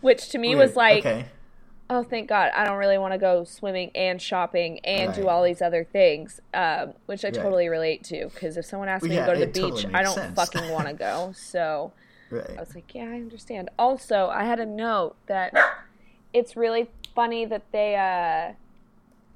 [0.00, 0.68] Which to me Weird.
[0.68, 1.26] was like, okay.
[1.90, 5.42] oh, thank God, I don't really want to go swimming and shopping and do all
[5.42, 7.34] these other things, um, which I Right.
[7.42, 8.26] totry relate to.
[8.32, 10.14] Because if someone asks me Yeah, to go to the it totally beach, I don't
[10.14, 10.36] sense.
[10.36, 11.32] fucking want to go.
[11.34, 11.92] So
[12.30, 12.56] Right.
[12.56, 13.70] I was like, yeah, I understand.
[13.78, 15.54] Also, I had a note that
[16.32, 18.54] it's really funny that they uh,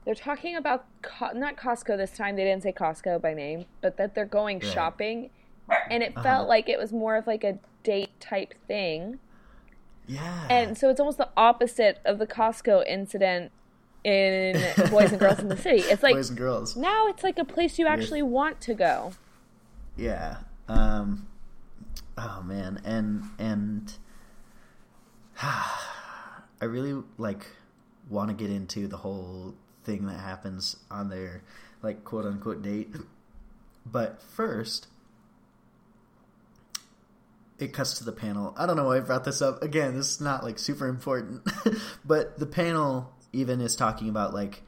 [0.04, 2.36] they're talking about Co- not Costco this time.
[2.36, 4.66] They didn't say Costco by name, but that they're going Right.
[4.72, 5.30] shopping,
[5.90, 6.22] and it Uh-huh.
[6.22, 9.18] felt like it was more of like a date type thing.
[10.06, 10.46] Yeah.
[10.50, 13.52] And so it's almost the opposite of the Costco incident
[14.02, 14.54] in
[14.90, 15.80] Boys and Girls in the City.
[15.82, 16.74] It's like boys and girls.
[16.76, 19.12] now it's like a place you actually want to go.
[19.96, 20.38] Yeah.
[20.68, 21.26] Um
[22.18, 23.92] oh man, and and
[25.42, 27.46] I really like
[28.08, 29.54] want to get into the whole
[29.90, 31.42] thing that happens on their
[31.83, 32.94] like quote unquote date.
[33.85, 34.87] But first
[37.59, 38.55] it cuts to the panel.
[38.57, 39.62] I don't know why I brought this up.
[39.62, 41.42] Again, this is not like super important.
[42.05, 44.62] but the panel even is talking about like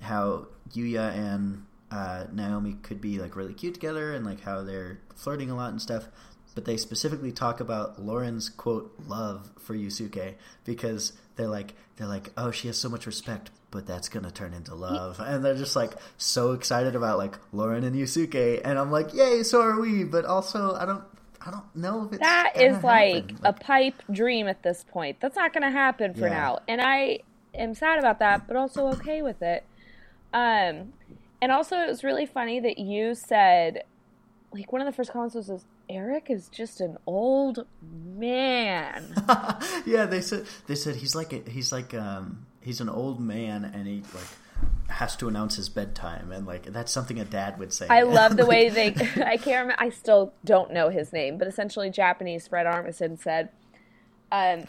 [0.00, 4.98] how Yuya and uh, Naomi could be like really cute together and like how they're
[5.14, 6.08] flirting a lot and stuff.
[6.54, 12.30] But they specifically talk about Lauren's quote love for Yusuke because they're like they're like
[12.36, 15.76] oh she has so much respect but that's gonna turn into love and they're just
[15.76, 20.04] like so excited about like Lauren and Yusuke and I'm like yay so are we
[20.04, 21.04] but also I don't
[21.44, 25.18] I don't know if it's That gonna like a pipe dream at this point.
[25.20, 26.34] That's not going to happen for Yeah.
[26.34, 26.58] now.
[26.68, 27.20] And I
[27.54, 29.64] am sad about that, but also okay with it.
[30.32, 30.92] Um,
[31.40, 33.82] and also, it was really funny that you said,
[34.52, 39.14] like, one of the first comments was, Eric is just an old man.
[39.86, 43.64] yeah, they said they said he's like a, he's like um he's an old man
[43.64, 44.26] and he like
[44.88, 47.86] has to announce his bedtime and like that's something a dad would say.
[47.88, 48.88] I love the way they.
[49.24, 49.74] I can't remember.
[49.78, 53.50] I still don't know his name, but essentially, Japanese Fred Armisen said,
[54.30, 54.64] um,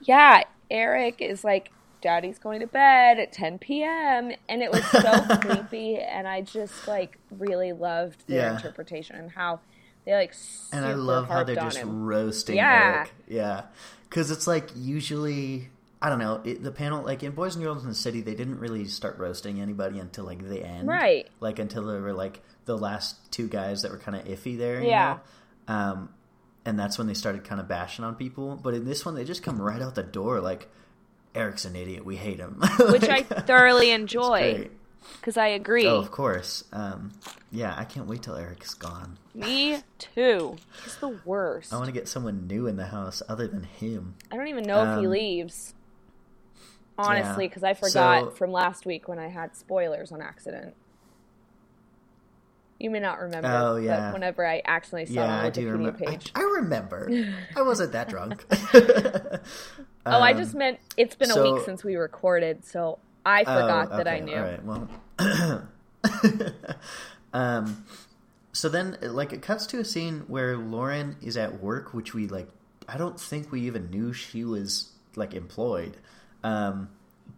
[0.00, 5.24] "Yeah, Eric is like, Daddy's going to bed at 10 p.m." And it was so
[5.40, 8.50] creepy, and I just like really loved the Yeah.
[8.54, 9.60] interpretation and how
[10.04, 10.34] they like.
[10.34, 12.04] Super and I love how they're just him.
[12.04, 12.94] roasting Yeah.
[12.96, 13.12] Eric.
[13.28, 13.62] Yeah,
[14.08, 15.68] because it's like usually
[16.00, 18.34] I don't know it, the panel like in Boys and Girls in the City they
[18.34, 21.28] didn't really start roasting anybody until like the end, Right.
[21.40, 24.82] Like until there were like the last two guys that were kind of iffy there,
[24.82, 25.18] you Yeah.
[25.68, 25.74] know?
[25.74, 26.08] Um,
[26.64, 28.56] and that's when they started kind of bashing on people.
[28.56, 30.68] But in this one, they just come right out the door like.
[31.34, 32.04] Eric's an idiot.
[32.04, 32.60] We hate him.
[32.90, 34.68] which I thoroughly enjoy.
[35.20, 35.86] Because I agree.
[35.86, 36.64] Oh, of course.
[36.72, 37.12] Um,
[37.50, 39.18] yeah, I can't wait till Eric's gone.
[39.34, 40.56] Me too.
[40.84, 41.72] He's the worst.
[41.72, 44.14] I want to get someone new in the house other than him.
[44.30, 45.74] I don't even know if he Um, leaves.
[46.98, 47.48] Honestly, yeah.
[47.48, 50.74] because I forgot So- from last week when I had spoilers on accident.
[52.78, 53.48] You may not remember.
[53.48, 54.06] Oh, yeah.
[54.08, 56.02] But whenever I accidentally saw Yeah, I do remember.
[56.04, 56.32] I, page.
[56.34, 57.08] I remember.
[57.56, 58.44] I wasn't that drunk.
[58.74, 59.38] oh,
[60.04, 63.90] I Um, just meant it's been a week since we recorded, so I oh, forgot
[63.96, 64.36] that I okay, knew.
[64.36, 64.64] All right.
[64.64, 66.52] Well.
[67.32, 67.84] um.
[68.54, 72.28] So then, like, it cuts to a scene where Lauren is at work, which we
[72.28, 72.48] like.
[72.88, 75.96] I don't think we even knew she was like employed.
[76.42, 76.88] Um,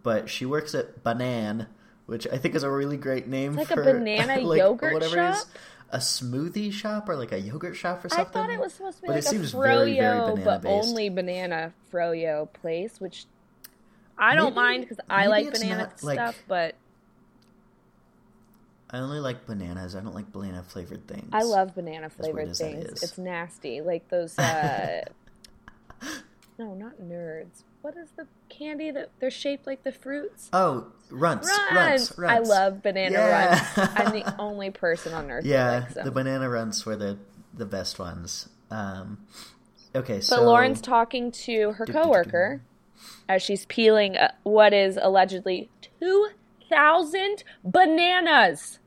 [0.03, 1.67] but she works at Banan,
[2.05, 3.57] which I think is a really great name.
[3.57, 5.37] It's like a banana like, yogurt whatever it is.
[5.37, 5.47] shop?
[5.91, 8.25] A smoothie shop or like a yogurt shop or something.
[8.25, 10.43] I thought it was supposed to be But like it a seems very, very froyo,
[10.43, 13.27] but only banana froyo place, which
[14.17, 16.75] I don't Maybe- mind because I like banana not, like- stuff, but
[18.89, 19.95] I only like bananas.
[19.95, 21.29] I don't like banana flavored things.
[21.33, 23.03] I love banana flavored things.
[23.03, 23.81] It's nasty.
[23.81, 25.01] Like those uh
[26.57, 27.63] No, not nerds.
[27.81, 30.49] What is the candy that they're shaped like the fruits?
[30.53, 31.73] Oh, runts, Runts.
[31.73, 32.49] runts, runts.
[32.49, 33.49] I love banana Yeah.
[33.49, 33.77] runts.
[33.99, 36.05] I'm the only person on earth Yeah, that likes them.
[36.05, 37.17] the banana runts were the
[37.53, 38.49] the best ones.
[38.71, 39.19] Um,
[39.95, 42.61] okay, so but Lauren's talking to her coworker
[43.27, 48.79] as she's peeling uh, what is allegedly 2,000 bananas.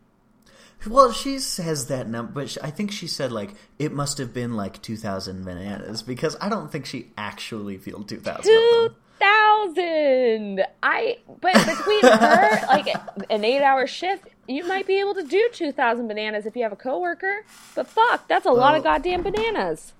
[0.86, 4.54] Well, she says that number, but I think she said like it must have been
[4.54, 8.44] like two thousand bananas because I don't think she actually peeled two thousand.
[8.44, 10.62] Two thousand.
[10.80, 12.94] I but between her like
[13.28, 16.62] an eight hour shift, you might be able to do two thousand bananas if you
[16.62, 17.44] have a coworker.
[17.74, 19.94] But fuck, that's a lot of goddamn bananas.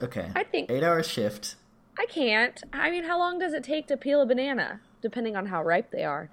[0.00, 1.56] Okay, I think- eight hour shift.
[1.98, 2.62] I can't.
[2.72, 4.80] I mean, how long does it take to peel a banana?
[5.00, 6.30] Depending on how ripe they are.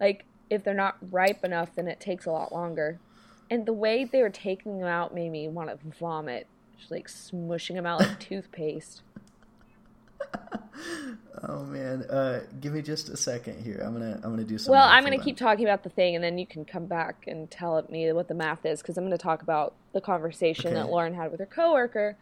[0.00, 2.98] Like, if they're not ripe enough, then it takes a lot longer.
[3.50, 6.46] And the way they were taking them out made me want to vomit.
[6.78, 9.02] Just like smushing them out like toothpaste.
[11.42, 13.82] Oh man, uh, give me just a second here.
[13.84, 14.72] I'm gonna I'm gonna do some.
[14.72, 16.86] Well, I'm going to hold keep talking about the thing, and then you can come
[16.86, 20.00] back and tell me what the math is, because I'm going to talk about the
[20.00, 22.16] conversation that Lauren had with her coworker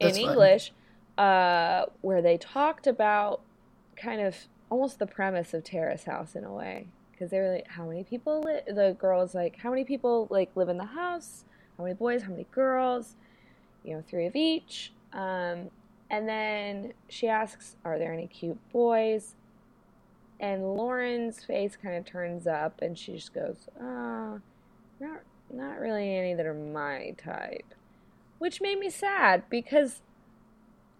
[0.00, 0.30] That's fine.
[0.30, 0.72] English,
[1.18, 3.40] uh, where they talked about
[3.96, 4.36] kind of
[4.70, 8.04] almost the premise of Terrace House in a way, because they were like, "How many
[8.04, 8.72] people?" Li-?
[8.72, 11.44] The girls like, "How many people like live in the house?
[11.76, 12.22] How many boys?
[12.22, 13.16] How many girls?
[13.84, 15.70] You know, three of each." Um,
[16.08, 19.34] and then she asks, "Are there any cute boys?"
[20.40, 24.38] and Lauren's face kind of turns up, and she just goes, "Uh,
[24.98, 25.20] not
[25.52, 27.74] not really any that are my type,"
[28.40, 30.00] which made me sad because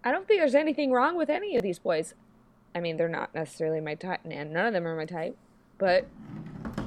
[0.05, 2.15] I don't think there's anything wrong with any of these boys.
[2.75, 5.37] I mean, they're not necessarily my type, and none of them are my type,
[5.79, 6.07] but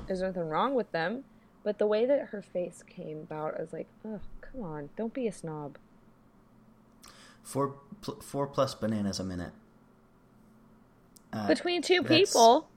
[0.07, 1.25] there's nothing wrong with them.
[1.63, 5.13] But the way that her face came about, I was like, "Oh, come on, don't
[5.13, 5.77] be a snob."
[7.41, 9.51] Four pl- four plus bananas a minute.
[11.33, 12.69] Uh, Between two that's- people,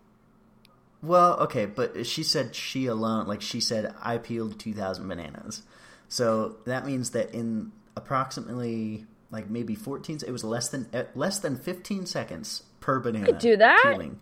[1.02, 5.62] Well, okay, but she said she alone, like she said, I peeled 2,000 bananas.
[6.08, 11.38] So that means that in approximately, like maybe 14, it was less than uh, less
[11.40, 13.26] than 15 seconds per banana.
[13.26, 13.80] could do that.
[13.82, 14.20] Peeling.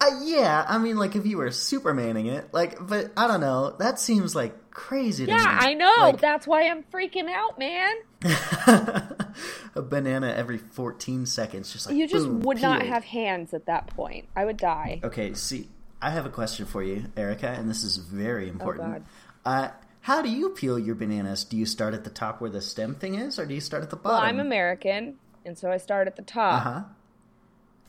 [0.00, 3.74] Uh, yeah, I mean, like if you were supermaning it, like, but I don't know.
[3.78, 5.44] That seems like crazy to yeah, me.
[5.44, 5.94] I know.
[5.98, 7.94] Like, That's why I'm freaking out, man.
[9.74, 13.66] a banana every 14 seconds, just like You just boom, would not have hands at
[13.66, 14.28] that point.
[14.34, 15.00] I would die.
[15.04, 15.68] Okay, see,
[16.02, 18.86] I have a question for you, Erica, and this is very important.
[18.86, 19.04] Oh, God.
[19.46, 19.68] Uh,
[20.04, 21.44] how do you peel your bananas?
[21.44, 23.82] Do you start at the top where the stem thing is, or do you start
[23.82, 24.20] at the bottom?
[24.20, 24.28] Well?
[24.28, 25.14] I'm American,
[25.46, 26.60] and so I start at the top.
[26.60, 26.82] Uh huh.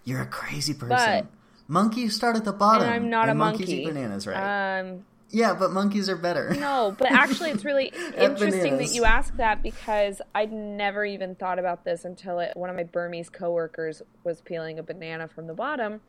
[0.05, 0.95] You're a crazy person.
[0.95, 1.27] But-
[1.67, 2.83] monkeys start at the bottom.
[2.83, 3.81] And I'm not a monkeys monkey.
[3.81, 4.79] eat bananas, right?
[4.79, 6.55] Um, yeah, but monkeys are better.
[6.57, 11.59] no, but actually, it's really interesting that you ask that because I'd never even thought
[11.59, 15.53] about this until it, one of my Burmese coworkers was peeling a banana from the
[15.53, 15.99] bottom.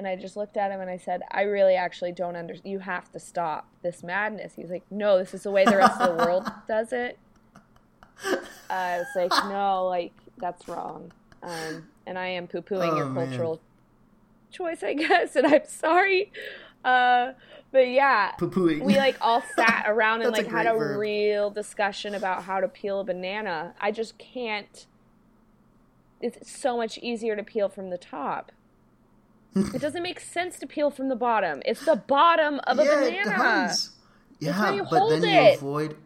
[0.00, 2.72] And I just looked at him and I said, I really actually don't understand.
[2.72, 4.54] You have to stop this madness.
[4.56, 7.18] He's like, No, this is the way the rest of the world does it.
[8.24, 8.36] Uh,
[8.70, 11.12] I was like, No, like, that's wrong.
[11.42, 13.26] Um, and I am poo pooing Oh, your man.
[13.26, 13.60] cultural
[14.50, 15.36] choice, I guess.
[15.36, 16.32] And I'm sorry.
[16.82, 17.32] Uh,
[17.70, 18.82] but yeah, Poo-pooing.
[18.82, 20.98] we like all sat around and That's a like had a verb.
[20.98, 23.74] real discussion about how to peel a banana.
[23.78, 24.86] I just can't.
[26.22, 28.50] It's so much easier to peel from the top.
[29.74, 31.62] it doesn't make sense to peel from the bottom.
[31.66, 33.68] It's the bottom of a yeah, banana.
[33.72, 33.88] it.
[34.38, 35.96] Yeah, how you but then you avoid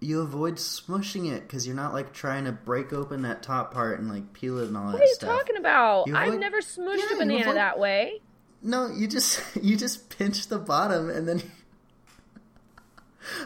[0.00, 3.98] you avoid smushing it because you're not like trying to break open that top part
[3.98, 5.38] and like peel it and all What that are you stuff.
[5.38, 6.06] talking about?
[6.06, 8.20] You I've never smushed Yeah, a banana avoid- that way.
[8.62, 11.42] No, you just you just pinch the bottom and then.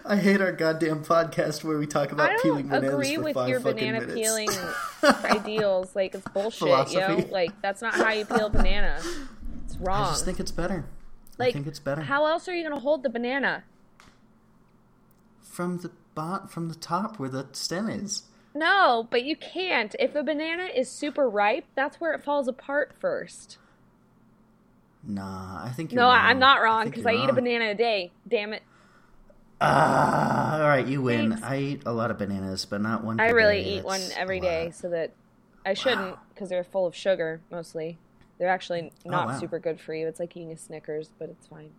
[0.04, 3.48] I hate our goddamn podcast where we talk about peeling bananas agree for with five
[3.48, 4.14] your banana minutes.
[4.14, 4.48] peeling
[5.24, 5.94] ideals.
[5.94, 6.84] Like it's bullshit, yo.
[6.84, 7.28] Philosophy.
[7.30, 9.00] Like that's not how you peel a banana.
[9.81, 10.07] Wrong.
[10.07, 10.85] I just think it's better.
[11.38, 13.64] like I think it's better How else are you gonna hold the banana?
[15.43, 18.23] from the bot from the top where the stem is.
[18.55, 19.95] No, but you can't.
[19.99, 23.59] If a banana is super ripe, that's where it falls apart first.
[25.03, 26.17] Nah, I think you're No, wrong.
[26.17, 28.12] I- I'm not wrong because you're I, eat a banana a day.
[28.27, 28.62] Damn it.
[29.61, 31.31] Ah, all right, you win.
[31.33, 31.45] Thanks.
[31.45, 33.19] I eat a lot of bananas, but not one.
[33.19, 33.79] I really day.
[33.79, 35.11] eat one every a so that
[35.67, 37.99] I shouldn't because they're full of sugar mostly.
[38.38, 39.38] They're actually not Oh, wow.
[39.40, 40.07] super good for you.
[40.07, 41.70] It's like eating a Snickers, but it's fine.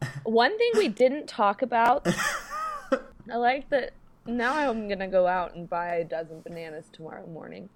[0.24, 2.06] one thing we didn't talk about,
[3.30, 3.92] I like that.
[4.26, 7.68] Now I'm gonna go out and buy a dozen bananas tomorrow morning.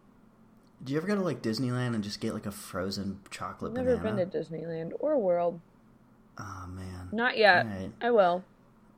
[0.82, 3.84] Do you ever go to like Disneyland and just get like a frozen chocolate I've
[3.84, 4.24] never banana?
[4.26, 5.60] been to Disneyland or World.
[6.38, 7.08] Oh man.
[7.12, 7.66] Not yet.
[7.66, 7.92] Alright.
[8.00, 8.44] I will.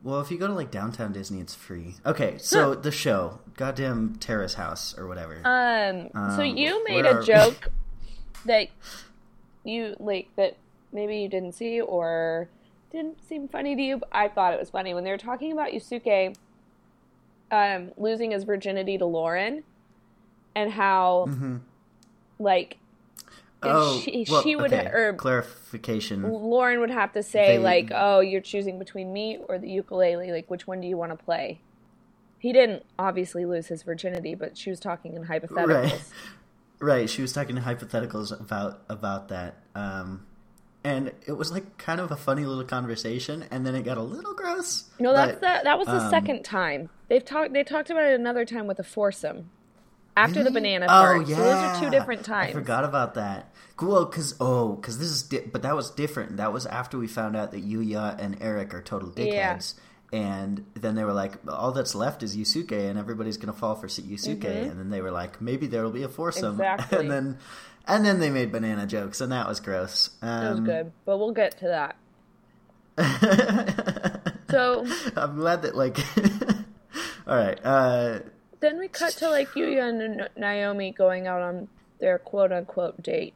[0.03, 1.95] Well, if you go to like downtown Disney, it's free.
[2.05, 5.35] Okay, so the show, goddamn Terrace House or whatever.
[5.43, 7.67] Um, so Um, you made a are- joke
[8.45, 8.67] that
[9.63, 10.57] you like that
[10.91, 12.49] maybe you didn't see or
[12.91, 13.97] didn't seem funny to you.
[13.97, 16.35] But I thought it was funny when they were talking about Yusuke
[17.51, 19.63] um, losing his virginity to Lauren
[20.55, 21.57] and how mm-hmm.
[22.39, 22.77] like
[23.63, 24.87] Oh, she, well, she would okay.
[24.87, 26.23] or clarification.
[26.23, 30.31] Lauren would have to say They- like, "Oh, you're choosing between me or the ukulele.
[30.31, 31.61] Like, which one do you want to play?"
[32.39, 35.67] He didn't obviously lose his virginity, but she was talking in hypotheticals.
[35.67, 36.01] Right.
[36.81, 37.09] Right.
[37.09, 39.57] She was talking to hypotheticals about about that.
[39.75, 40.25] Um,
[40.83, 44.01] and it was like kind of a funny little conversation, and then it got a
[44.01, 44.85] little gross.
[44.99, 47.53] No, that's but- the, that was the um, second time they've talked.
[47.53, 49.51] They talked about it another time with a foursome
[50.17, 50.53] after the Really?
[50.75, 51.27] banana Oh, part.
[51.27, 51.35] yeah.
[51.35, 52.49] So those are two different times.
[52.49, 53.53] I forgot about that.
[53.77, 56.37] Cool, because oh, because this is, di- but that was different.
[56.37, 59.27] That was after we found out that Yuya and Eric are total dickheads.
[59.33, 59.59] Yeah.
[60.11, 63.87] And then they were like, all that's left is Yusuke, and everybody's gonna fall for
[63.87, 66.61] Yusuke, and then they were like, maybe there will be a foursome, Mm-hmm.
[66.61, 66.99] Exactly.
[66.99, 67.37] and then,
[67.87, 70.09] and then they made banana jokes, and that was gross.
[70.21, 71.95] Um, That was good, but we'll get to that.
[74.51, 75.97] So I'm glad that like,
[77.27, 78.19] all right, uh,
[78.59, 81.69] then we cut to like Yuya and Naomi going out on
[82.01, 83.33] their quote unquote date.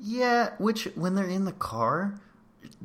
[0.00, 2.20] Yeah, which when they're in the car,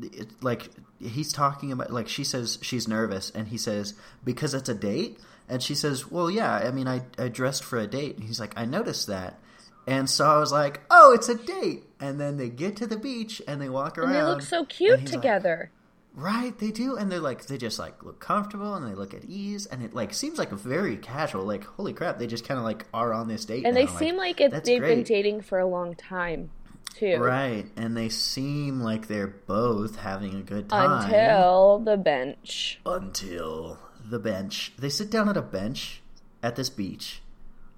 [0.01, 4.69] it, like he's talking about, like she says she's nervous, and he says because it's
[4.69, 8.15] a date, and she says, "Well, yeah, I mean, I I dressed for a date."
[8.17, 9.39] And he's like, "I noticed that,"
[9.87, 12.97] and so I was like, "Oh, it's a date." And then they get to the
[12.97, 15.71] beach and they walk around, And they look so cute he's like, together.
[16.15, 19.25] Right, they do, and they're like they just like look comfortable and they look at
[19.25, 21.45] ease, and it like seems like a very casual.
[21.45, 23.81] Like holy crap, they just kind of like are on this date, and now.
[23.81, 26.49] they seem like it, they've been dating for a long time,
[26.95, 27.17] too.
[27.17, 32.79] Right, and they seem like they're both having a good time Until the bench.
[32.85, 34.73] until the bench.
[34.77, 36.01] They sit down at a bench
[36.43, 37.21] at this beach,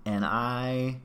[0.05, 0.97] and I,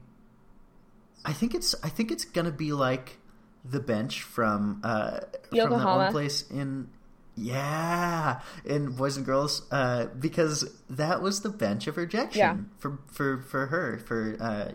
[1.24, 3.18] I think it's I think it's gonna be like
[3.64, 5.18] the bench from uh from
[5.50, 5.96] that Yokohama.
[6.04, 6.88] one place in
[7.34, 12.56] yeah in Boys and Girls uh because that was the bench of rejection Yeah.
[12.78, 14.72] for for for her for uh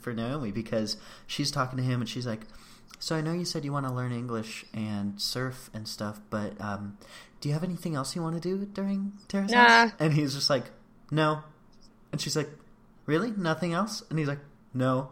[0.00, 2.40] for Naomi because she's talking to him and she's like
[3.02, 6.52] so I know you said you want to learn English and surf and stuff, but
[6.60, 6.98] um,
[7.40, 9.58] do you have anything else you want to do during Terrace Nah.
[9.88, 9.90] house?
[9.98, 10.66] And he's just like,
[11.10, 11.40] no.
[12.12, 12.50] And she's like,
[13.06, 13.32] really?
[13.36, 14.04] Nothing else?
[14.08, 14.38] And he's like,
[14.72, 15.08] no.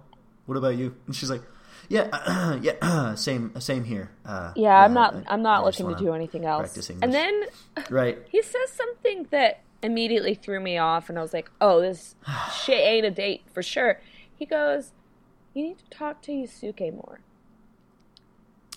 [0.46, 0.94] What about you?
[1.06, 1.42] And she's like,
[1.88, 4.10] yeah, yeah, same, same here.
[4.24, 5.16] Uh, Yeah, I'm not.
[5.26, 6.88] I'm not I looking to do anything else.
[7.02, 7.42] And then
[7.90, 8.18] Right.
[8.30, 12.14] he says something that immediately threw me off, and I was like, "Oh, this
[12.64, 14.00] shit ain't a date for sure."
[14.36, 14.92] He goes,
[15.54, 17.20] "You need to talk to Yusuke more,"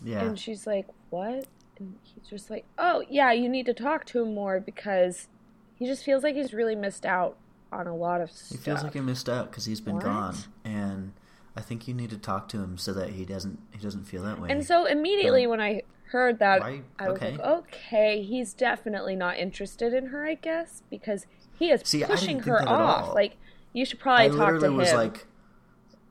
[0.04, 0.24] Yeah.
[0.24, 1.48] and she's like, "What?"
[1.80, 5.28] And he's just like, "Oh, yeah, you need to talk to him more because
[5.76, 7.38] he just feels like he's really missed out
[7.72, 8.50] on a lot of stuff.
[8.60, 10.04] He feels like he missed out because he's been What?
[10.04, 11.14] gone, and
[11.56, 14.24] I think you need to talk to him so that he doesn't he doesn't feel
[14.24, 14.50] that way.
[14.52, 17.32] And so immediately Um, when I heard that, why- I was okay.
[17.32, 21.26] like, okay, he's definitely not interested in her, I guess, because
[21.58, 23.16] he is See, pushing her off.
[23.16, 23.38] Like,
[23.74, 24.78] you should probably I talk to him.
[24.78, 25.26] was like,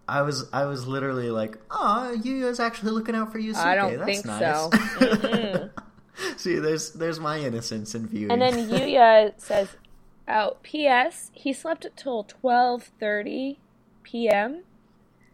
[0.08, 3.54] I was I was literally like, oh, you is actually looking out for you.
[3.54, 4.40] I don't That's think nice.
[4.40, 5.70] so.
[6.36, 8.30] See, there's there's my innocence in viewing.
[8.32, 9.76] and then Yuya says,
[10.28, 11.30] "Oh, P.S.
[11.32, 13.58] He slept until twelve thirty
[14.02, 14.62] p.m.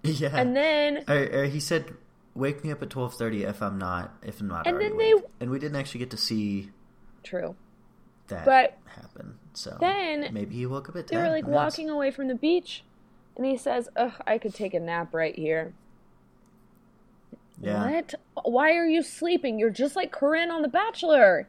[0.03, 1.95] yeah, And then Or- or he said,
[2.35, 5.13] "Wake me up at twelve thirty if I'm not if I'm not." And then they-
[5.13, 6.71] awake." and we didn't actually get to see
[7.25, 7.57] true.
[8.29, 9.39] that But happen.
[9.55, 11.25] So then maybe he woke up at They ten.
[11.25, 12.85] were like walking away from the beach,
[13.38, 15.72] and he says, "Ugh, I could take a nap right here."
[17.61, 17.90] Yeah.
[17.90, 18.14] What?
[18.44, 19.59] Why are you sleeping?
[19.59, 21.48] You're just like Corinne on The Bachelor.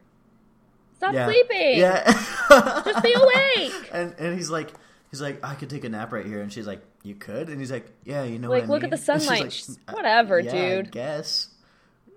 [0.96, 1.26] Stop Yeah.
[1.26, 1.78] sleeping.
[1.78, 2.04] Yeah.
[2.84, 3.72] Just be awake.
[3.92, 4.70] And and he's like
[5.10, 7.58] he's like I could take a nap right here and she's like you could and
[7.60, 9.40] he's like yeah you know Like, what I look at the sunlight.
[9.68, 11.48] like, "Uh, whatever, yeah, I dude." guess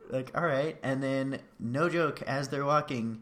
[0.10, 3.22] like all right and then no joke as they're walking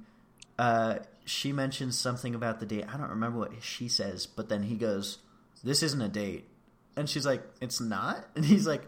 [0.57, 4.63] uh she mentions something about the date I don't remember what she says but then
[4.63, 5.19] he goes
[5.63, 6.47] this isn't a date
[6.97, 8.83] and she's like it's not and he's like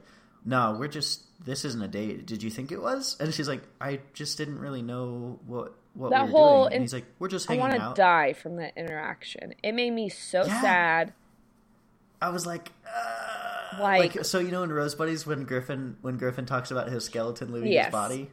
[0.45, 3.61] no we're just this isn't a date did you think it was and she's like
[3.79, 7.05] I just didn't really know what what That we were whole doing and he's like
[7.19, 9.53] we're just hanging I want to die from that interaction.
[9.61, 10.61] It made me so Yeah.
[10.61, 11.13] sad.
[12.21, 16.17] I was like, uh, Like- like, so you know in Rose Buddies when Griffin when
[16.17, 17.85] Griffin talks about his skeleton leaving Yes.
[17.87, 18.31] his body,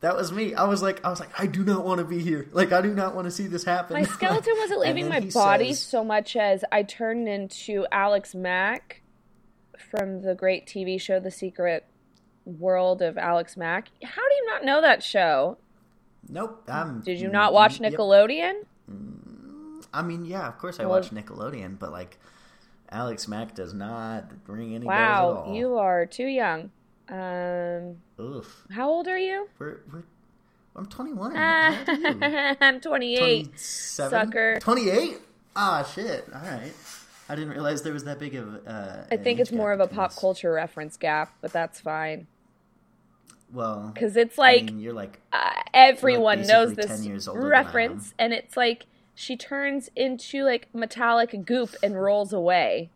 [0.00, 0.54] that was me.
[0.54, 2.48] I was like, I was like, I do not want to be here.
[2.52, 3.94] Like, I do not want to see this happen.
[3.94, 9.02] My skeleton wasn't leaving my body says- so much as I turned into Alex Mack
[9.90, 11.86] from the great TV show The Secret
[12.44, 13.88] World of Alex Mack.
[14.02, 15.58] How do you not know that show?
[16.28, 16.64] Nope.
[16.68, 17.92] I'm, Did you mm, not watch Yep.
[17.94, 18.62] Nickelodeon?
[18.90, 22.18] Mm, I mean, yeah, of course I Well- watch Nickelodeon, but like,
[22.90, 25.54] Alex Mack does not ring any bells at Wow, all.
[25.54, 26.70] you are too young.
[27.08, 28.64] Um, Oof.
[28.70, 29.48] how old are you?
[29.58, 30.02] We're, we're,
[30.74, 31.34] I'm 21.
[31.34, 32.56] How you?
[32.60, 33.18] I'm 28.
[33.18, 34.10] 27?
[34.10, 34.58] sucker.
[34.60, 35.18] 28?
[35.54, 36.24] Ah, shit.
[36.34, 36.72] All right.
[37.28, 38.66] I didn't realize there was that big of.
[38.66, 42.26] Uh, I think it's more of a pop culture reference gap, but that's fine.
[43.52, 47.28] Well, Because it's I like mean, you're like uh, everyone You're knows this 10 years
[47.28, 52.32] older than I reference, and it's like she turns into like metallic goop and rolls
[52.32, 52.90] away.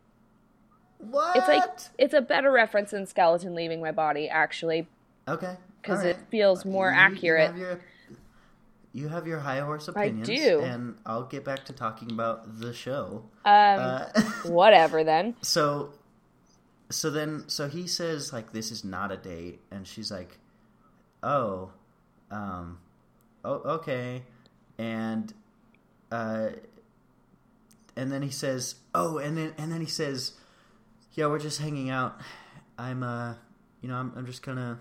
[1.00, 1.36] What?
[1.36, 1.64] It's like
[1.98, 4.86] it's a better reference than skeleton leaving my body, actually,
[5.26, 6.10] okay, because right.
[6.10, 7.56] it feels more You- accurate.
[7.56, 7.80] You have, your,
[8.92, 10.60] you have your high horse I opinions, do.
[10.60, 13.24] and I'll get back to talking about the show.
[13.44, 14.06] Um, Uh,
[14.46, 15.36] whatever then.
[15.42, 15.92] so,
[16.90, 20.38] so then, so he says like this is not a date, and she's like,
[21.22, 21.70] oh,
[22.30, 22.78] um,
[23.44, 24.22] oh, okay,
[24.78, 25.32] and
[26.10, 26.48] uh,
[27.96, 30.32] and then he says, oh, and then and then he says,
[31.12, 32.20] yeah, we're just hanging out.
[32.78, 33.34] I'm uh,
[33.80, 34.78] you know, I'm I'm just gonna.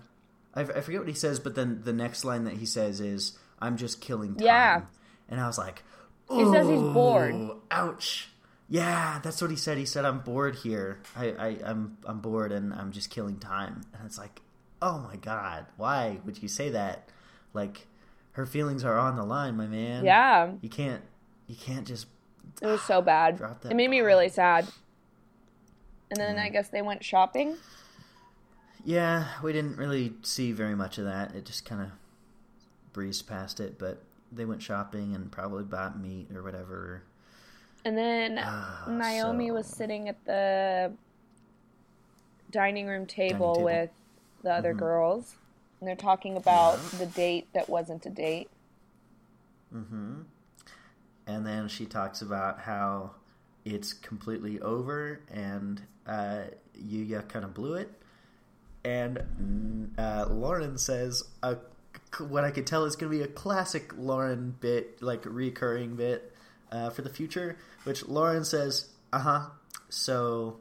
[0.54, 3.38] I, I forget what he says, but then the next line that he says is,
[3.60, 4.80] "I'm just killing time." Yeah.
[5.28, 5.82] and I was like,
[6.30, 7.34] He says he's bored.
[7.70, 8.28] Ouch.
[8.68, 9.78] Yeah, that's what he said.
[9.78, 11.00] He said, "I'm bored here.
[11.16, 14.40] I, I, I'm, I'm bored, and I'm just killing time." And it's like,
[14.82, 17.08] oh my god, why would you say that?
[17.52, 17.86] Like,
[18.32, 20.04] her feelings are on the line, my man.
[20.04, 21.02] Yeah, you can't,
[21.48, 22.06] you can't just.
[22.62, 23.40] it was so bad.
[23.68, 24.66] It made me really sad.
[26.10, 27.56] And then I guess they went shopping.
[28.84, 31.34] Yeah, we didn't really see very much of that.
[31.34, 31.90] It just kind of
[32.92, 34.02] breezed past it, but
[34.32, 37.02] they went shopping and probably bought meat or whatever.
[37.84, 40.92] And then Ah, Naomi was sitting at the
[42.50, 43.64] dining room table, table.
[43.64, 43.90] with
[44.42, 44.78] the other Mhm.
[44.78, 45.36] girls,
[45.80, 48.50] and they're talking about the date that wasn't a date.
[49.72, 50.22] hmm
[51.26, 53.12] And then she talks about how
[53.70, 56.42] it's completely over and uh,
[56.82, 57.90] Yuya kind of blew it.
[58.84, 61.56] And uh, Lauren says, uh,
[62.18, 66.32] what I could tell is going to be a classic Lauren bit, like recurring bit
[66.72, 69.46] uh, for the future, which Lauren says, uh huh.
[69.90, 70.58] So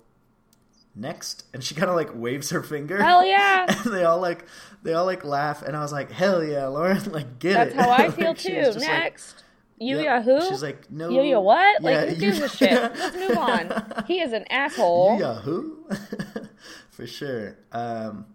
[0.96, 3.66] next and she kind of like waves her finger Hell yeah!
[3.86, 4.44] and they all like
[4.84, 7.78] they all like laugh and i was like hell yeah lauren like get That's it
[7.78, 8.50] that's how I Like, feel too.
[8.56, 9.44] just like, Next,
[9.82, 10.24] Yuya Yep.
[10.26, 10.50] who?
[10.50, 11.10] She's like, no.
[11.10, 11.82] Yuya what?
[11.82, 12.72] Like, Yeah, who gives a shit?
[13.00, 14.04] Let's move on.
[14.08, 15.20] He is an asshole.
[15.20, 15.86] Yuya who?
[16.92, 17.58] For sure.
[17.72, 18.26] Um,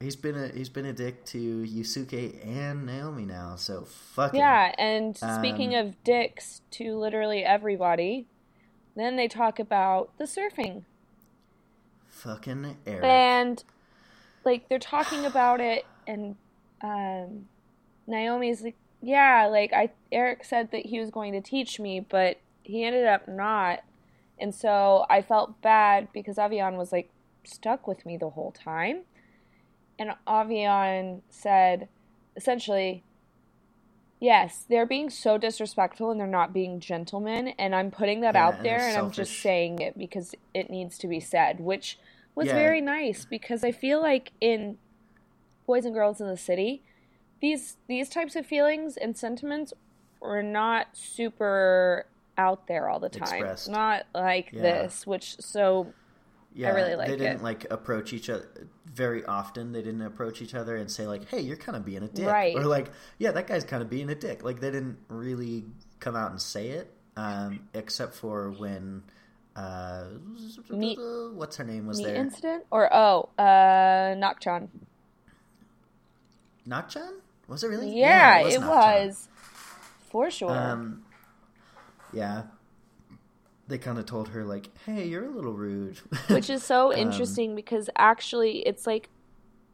[0.00, 3.56] he's been a he's been a dick to Yusuke and Naomi now.
[3.56, 4.32] So fuck.
[4.34, 8.26] Yeah, and speaking Um, of dicks to literally everybody,
[8.96, 10.84] then they talk about the surfing.
[12.08, 13.04] Fucking Eric.
[13.04, 13.64] And
[14.44, 16.36] like they're talking about it and
[16.82, 17.46] um
[18.06, 22.38] Naomi's like, "Yeah, like I Eric said that he was going to teach me, but
[22.62, 23.80] he ended up not."
[24.38, 27.10] And so I felt bad because Avian was like
[27.46, 29.04] stuck with me the whole time.
[29.98, 31.88] And Avian said
[32.36, 33.04] essentially
[34.20, 37.48] Yes, they're being so disrespectful and they're not being gentlemen.
[37.58, 40.70] And I'm putting that Yeah, out there they're and I'm just saying it because it
[40.70, 41.98] needs to be said, which
[42.34, 42.54] was Yeah.
[42.54, 44.78] very nice because I feel like in
[45.66, 46.84] Boys and Girls in the City,
[47.40, 49.72] these these types of feelings and sentiments
[50.20, 53.22] were not super out there all the time.
[53.40, 53.68] Expressed.
[53.70, 54.62] Not like Yeah.
[54.62, 55.92] this, which so
[56.54, 57.42] yeah, I really like they didn't it.
[57.42, 58.48] like approach each other
[58.92, 59.72] very often.
[59.72, 62.26] They didn't approach each other and say like, "Hey, you're kind of being a dick,"
[62.26, 62.56] Right.
[62.56, 65.64] or like, "Yeah, that guy's kind of being a dick." Like they didn't really
[66.00, 69.02] come out and say it, um, except for when
[69.56, 70.04] uh,
[71.34, 72.14] what's her name was the there?
[72.16, 74.68] incident or oh, uh Nakchan.
[76.66, 77.12] Nakchan?
[77.50, 77.94] Was it really?
[77.98, 78.54] Yeah, it was.
[78.54, 79.28] it was.
[80.10, 80.50] For sure.
[80.50, 81.02] Um,
[82.12, 82.44] yeah.
[83.68, 85.98] They kind of told her like, "Hey, you're a little rude,"
[86.28, 89.08] which is so Um, interesting because actually it's like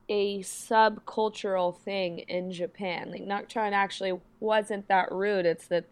[0.09, 3.11] a subcultural thing in Japan.
[3.11, 5.47] Like Nocturne actually wasn't that rude.
[5.47, 5.85] It's that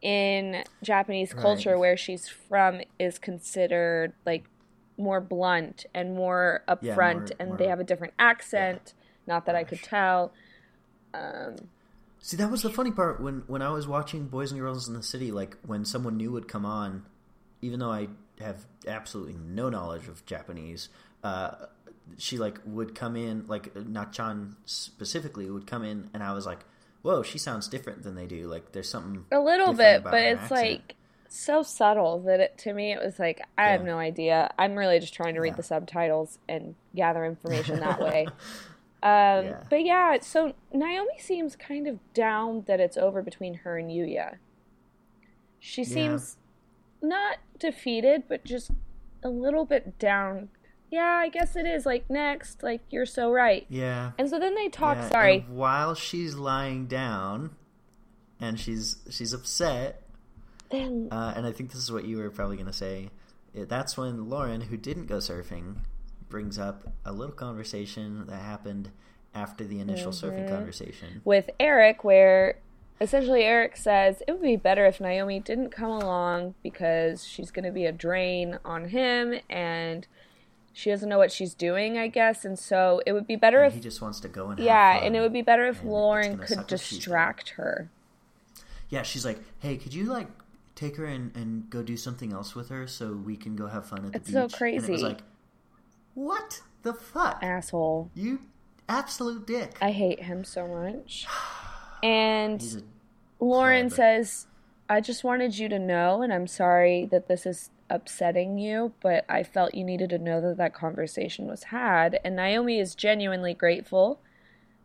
[0.00, 1.42] in Japanese Right.
[1.42, 4.44] culture where she's from is considered like
[4.98, 8.94] more blunt and more upfront Yeah, more- and more- they have a different accent.
[9.26, 10.32] Not that I could tell.
[11.14, 11.56] Um,
[12.24, 14.94] See, that was the funny part when when I was watching Boys and Girls in
[14.94, 15.32] the City.
[15.32, 17.04] Like when someone new would come on,
[17.62, 18.08] even though I
[18.40, 20.88] have absolutely no knowledge of Japanese,
[21.24, 21.50] uh,
[22.18, 26.60] she like would come in, like Nachan specifically would come in, and I was like,
[27.02, 30.42] "Whoa, she sounds different than they do." Like there's something a little bit, but it's
[30.42, 30.60] accent.
[30.60, 30.94] like
[31.28, 34.48] so subtle that it, to me it was like I have no idea.
[34.58, 35.56] I'm really just trying to read Yeah.
[35.56, 38.28] the subtitles and gather information that way.
[39.02, 39.62] Um, Yeah.
[39.68, 44.36] But yeah, so Naomi seems kind of down that it's over between her and Yuya.
[45.58, 46.36] She seems
[47.00, 48.70] not defeated, but just
[49.22, 50.48] a little bit down.
[50.90, 51.86] Yeah, I guess it is.
[51.86, 53.66] Like next, like you're so right.
[53.68, 54.12] yeah.
[54.18, 54.96] And so then they talk.
[54.96, 57.56] Yeah, sorry, and while she's lying down,
[58.40, 60.02] and she's she's upset,
[60.70, 63.10] then uh, and I think this is what you were probably going to say,
[63.54, 65.76] that's when Lauren, who didn't go surfing,
[66.32, 68.90] brings up a little conversation that happened
[69.34, 70.54] after the initial surfing Mm-hmm.
[70.54, 71.20] conversation.
[71.24, 72.56] with Eric, where
[73.00, 77.64] essentially Eric says it would be better if Naomi didn't come along because she's going
[77.66, 80.06] to be a drain on him and
[80.72, 82.46] she doesn't know what she's doing, I guess.
[82.46, 84.66] And so it would be better And if, he just wants to go and have
[84.66, 87.90] yeah, and it would be better if Lauren could suck if she's distract her.
[88.88, 90.28] Yeah, she's like, "Hey, could you like
[90.74, 93.84] take her and, and go do something else with her so we can go have
[93.86, 94.38] fun at the It's beach?" so
[94.76, 95.02] And it was crazy.
[95.02, 95.18] like,
[96.14, 97.38] what the fuck?
[97.42, 98.10] Asshole.
[98.14, 98.40] You
[98.88, 99.76] absolute dick.
[99.80, 101.26] I hate him so much.
[102.02, 102.82] And
[103.40, 104.46] Lauren says,
[104.88, 109.24] I just wanted you to know, and I'm sorry that this is upsetting you, but
[109.28, 112.18] I felt you needed to know that that conversation was had.
[112.24, 114.20] And Naomi is genuinely grateful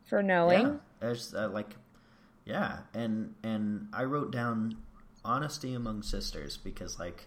[0.05, 0.61] for knowing.
[0.61, 1.75] Yeah, there's uh, like,
[2.45, 4.77] yeah, and and I wrote down
[5.25, 7.25] honesty among sisters because like,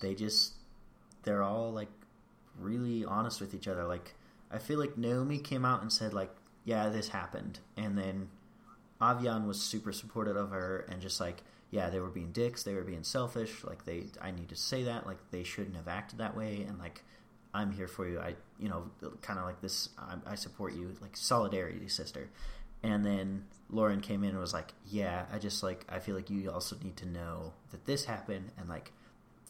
[0.00, 0.54] they just
[1.22, 1.88] they're all like
[2.58, 3.84] really honest with each other.
[3.84, 4.14] Like,
[4.50, 6.30] I feel like Naomi came out and said like,
[6.64, 8.28] yeah, this happened, and then
[9.02, 12.74] Avian was super supportive of her and just like, yeah, they were being dicks, they
[12.74, 13.64] were being selfish.
[13.64, 15.06] Like they, I need to say that.
[15.06, 17.02] Like they shouldn't have acted that way, and like.
[17.54, 18.18] I'm here for you.
[18.18, 18.90] I, you know,
[19.20, 19.90] kind of like this.
[19.98, 22.30] I, I support you, like solidarity, sister.
[22.82, 26.30] And then Lauren came in and was like, "Yeah, I just like I feel like
[26.30, 28.92] you also need to know that this happened, and like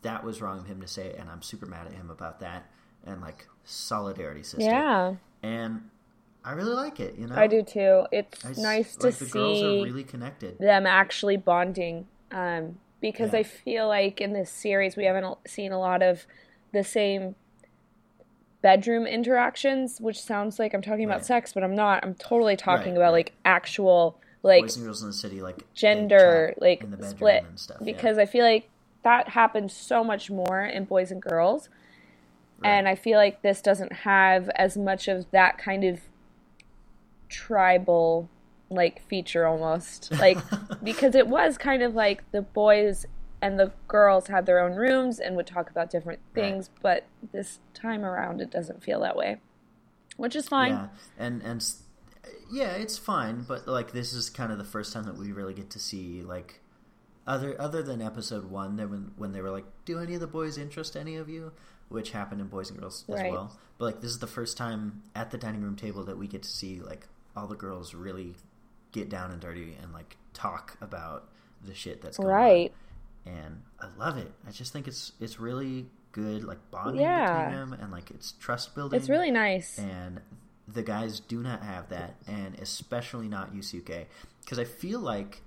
[0.02, 2.68] that was wrong of him to say, and I'm super mad at him about that,
[3.06, 4.62] and like solidarity, sister.
[4.64, 5.88] Yeah, And
[6.44, 7.16] I really like it.
[7.16, 8.06] You know, I do too.
[8.10, 10.58] It's I s- nice like, to the girls are really connected.
[10.58, 13.40] them actually bonding um, because Yeah.
[13.40, 16.26] I feel like in this series we haven't seen a lot of
[16.72, 17.34] the same
[18.62, 21.26] bedroom interactions, which sounds like I'm talking about Right.
[21.26, 22.04] sex, but I'm not.
[22.04, 23.26] I'm totally talking Right, about right.
[23.26, 27.44] like actual like Boys and girls in the city, like gender like in the split
[27.44, 27.76] and stuff.
[27.80, 27.84] yeah.
[27.92, 28.68] because I feel like
[29.04, 31.68] that happens so much more in boys and girls.
[32.62, 32.70] Right.
[32.70, 36.00] And I feel like this doesn't have as much of that kind of
[37.28, 38.28] tribal
[38.70, 40.10] like feature almost.
[40.12, 40.38] Like
[40.82, 43.06] because it was kind of like the boys
[43.40, 46.44] and the girls had their own rooms and would talk about different Right.
[46.44, 49.38] things, but this time around it doesn't feel that way.
[50.16, 50.72] Which is fine.
[50.72, 50.86] Yeah,
[51.18, 51.64] and and
[52.50, 55.54] yeah, it's fine, but like this is kind of the first time that we really
[55.54, 56.60] get to see like
[57.26, 60.26] other other than episode one, there when when they were like, "Do any of the
[60.26, 61.52] boys interest any of you?"
[61.92, 63.30] Which happened in Boys and Girls as Right.
[63.32, 63.56] well.
[63.78, 66.42] But like this is the first time at the dining room table that we get
[66.42, 68.34] to see like all the girls really
[68.92, 71.28] get down and dirty and like talk about
[71.64, 72.72] the shit that's going Right.
[73.26, 73.32] on.
[73.32, 74.32] And I love it.
[74.46, 77.44] I just think it's it's really good like bonding Yeah.
[77.46, 79.78] between them and like it's trust building It's really nice.
[79.78, 80.20] and
[80.68, 84.06] the guys do not have that, and especially not Yusuke,
[84.40, 85.42] because I feel like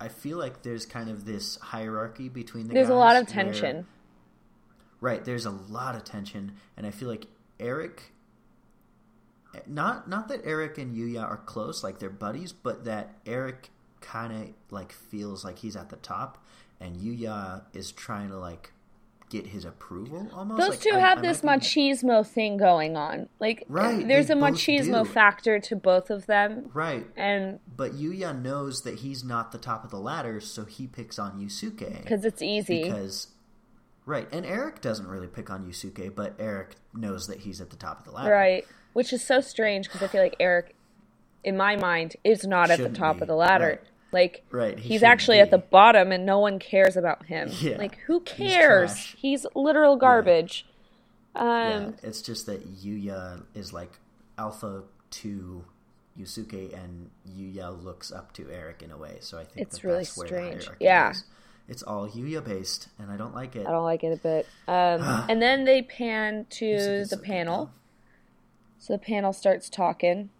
[0.00, 2.74] I feel like there's kind of this hierarchy between the.
[2.74, 2.86] Guys.
[2.86, 3.86] There's a lot of tension.
[5.00, 7.26] Right, there's a lot of tension, and I feel like
[7.60, 8.12] Eric.
[9.68, 13.70] Not not that Eric and Yuya are close, like they're buddies, but that Eric
[14.00, 16.44] kind of like feels like he's at the top,
[16.80, 18.72] and Yuya is trying to like
[19.30, 20.60] get his approval almost.
[20.60, 23.28] Those Like, two I- have I this machismo thing going on.
[23.40, 25.10] Like, Right, there's a machismo do.
[25.10, 29.84] factor to both of them, right, and But Yuya knows that he's not the top
[29.84, 32.02] of the ladder, so he picks on Yusuke.
[32.02, 32.82] because it's easy.
[32.82, 33.28] Because,
[34.06, 37.76] right, and Eric doesn't really pick on Yusuke, but Eric knows that he's at the
[37.76, 38.30] top of the ladder.
[38.30, 38.66] Right.
[38.92, 40.74] Which is so strange because I feel like Eric,
[41.42, 43.22] in my mind, is not at the top be.
[43.22, 43.66] of the ladder.
[43.66, 43.80] Right.
[44.12, 47.50] Like, Right, he he's shouldn't actually at the bottom and no one cares about him.
[47.60, 47.78] Yeah.
[47.78, 48.92] Like, who cares?
[48.92, 49.16] trash.
[49.18, 50.64] He's, literal garbage.
[51.34, 53.98] Yeah, Um, it's just that Yuya is like
[54.38, 55.64] alpha to
[56.16, 59.16] Yusuke, and Yuya looks up to Eric in a way.
[59.20, 60.68] So I think It's that really that's where the strange.
[60.78, 61.10] Yeah.
[61.10, 61.24] is.
[61.66, 63.66] It's all Yuya based, and I don't like it.
[63.66, 64.46] I don't like it a bit.
[64.68, 67.70] Um, and then they pan to the panel.
[68.78, 70.30] So the panel starts talking.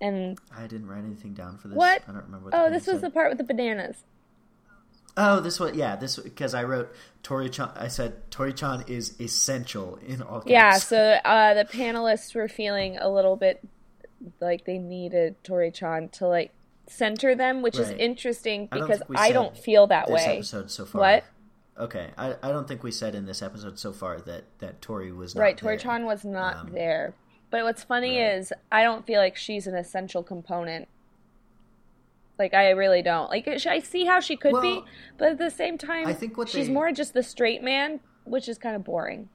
[0.00, 1.76] And, I didn't write anything down for this.
[1.76, 2.02] What?
[2.08, 2.50] I don't remember.
[2.50, 3.02] What oh, this was said.
[3.02, 4.04] the part with the bananas.
[5.16, 7.70] Oh, this one, yeah, this because I wrote Tori Chan.
[7.76, 10.50] I said Tori Chan is essential in all caps.
[10.50, 13.60] Yeah, so uh, the panelists were feeling a little bit
[14.40, 16.52] like they needed Tori Chan to like
[16.86, 18.00] center them, which is Right.
[18.00, 20.36] interesting I don't because I don't feel that this way.
[20.36, 21.00] episode so far.
[21.00, 21.24] What?
[21.78, 25.10] Okay, I, I don't think we said in this episode so far that that Tori
[25.10, 25.76] was not Right, Tori.
[25.78, 27.14] Chan was not Um, there.
[27.50, 28.34] But what's funny right.
[28.36, 30.88] is I don't feel like she's an essential component.
[32.38, 33.30] Like I really don't.
[33.30, 34.82] Like I see how she could be,
[35.18, 38.00] but at the same time, I think what she's they- more just the straight man,
[38.24, 39.28] which is kind of boring.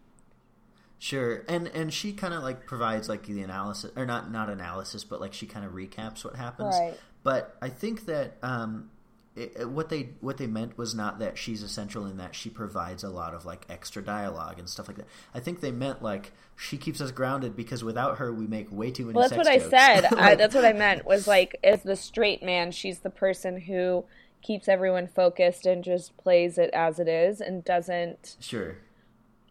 [1.01, 5.05] Sure, and and she kind of like provides like the analysis, or not not analysis,
[5.05, 6.75] but like she kind of recaps what happens.
[6.77, 6.99] Right.
[7.23, 8.89] But I think that um,
[9.35, 13.03] it, what they what they meant was not that she's essential in that she provides
[13.03, 15.07] a lot of like extra dialogue and stuff like that.
[15.33, 18.91] I think they meant like she keeps us grounded because without her we make way
[18.91, 19.15] too many.
[19.15, 19.69] Well, that's what I jokes.
[19.69, 20.05] said.
[20.13, 21.05] I, that's what I meant.
[21.05, 24.05] Was like, as the straight man, she's the person who
[24.41, 28.37] keeps everyone focused and just plays it as it is, and doesn't.
[28.39, 28.77] sure.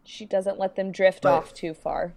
[0.05, 2.15] She doesn't let them drift But- off too far.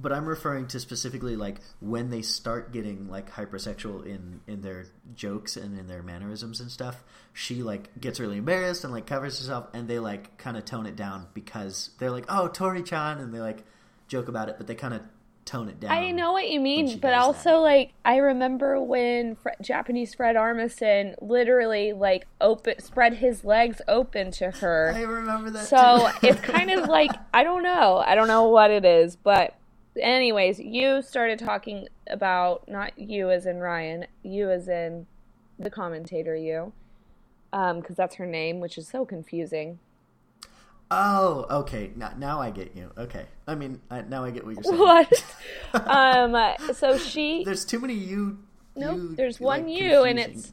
[0.00, 4.86] But I'm referring to specifically like when they start getting like hypersexual in in their
[5.14, 7.02] jokes and in their mannerisms and stuff.
[7.32, 10.86] She like gets really embarrassed and like covers herself, and they like kind of tone
[10.86, 13.64] it down because they're like, "Oh, Tori Chan," and they like
[14.08, 15.02] joke about it, but they kind of
[15.48, 15.90] tone it down.
[15.90, 17.58] I know what you mean, but also that.
[17.58, 24.30] like I remember when Fre- Japanese Fred Armisen literally like open spread his legs open
[24.32, 24.92] to her.
[24.94, 25.66] I remember that.
[25.66, 28.02] So it's kind of like I don't know.
[28.06, 29.57] I don't know what it is, but
[30.00, 35.06] anyways, you started talking about not you as in Ryan, you as in
[35.58, 36.72] the commentator you.
[37.52, 39.78] Um, because that's her name, which is so confusing.
[40.90, 41.90] oh, okay.
[41.96, 42.90] Now, now I get you.
[42.98, 43.24] Okay.
[43.46, 44.78] I mean, I, now I get what you're saying.
[44.78, 45.24] What?
[45.86, 48.38] um, so she There's too many you.
[48.76, 50.52] no, you, there's like, one you, and confusing-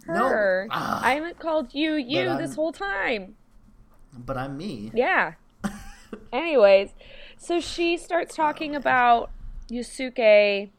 [0.00, 0.28] it's No.
[0.28, 0.66] her.
[0.72, 1.00] Ah.
[1.04, 3.36] I haven't called you you But this I'm- whole time.
[4.16, 4.90] But I'm me.
[4.94, 5.34] Yeah.
[6.32, 6.90] Anyways,
[7.44, 9.30] so she starts talking about
[9.70, 10.70] Yusuke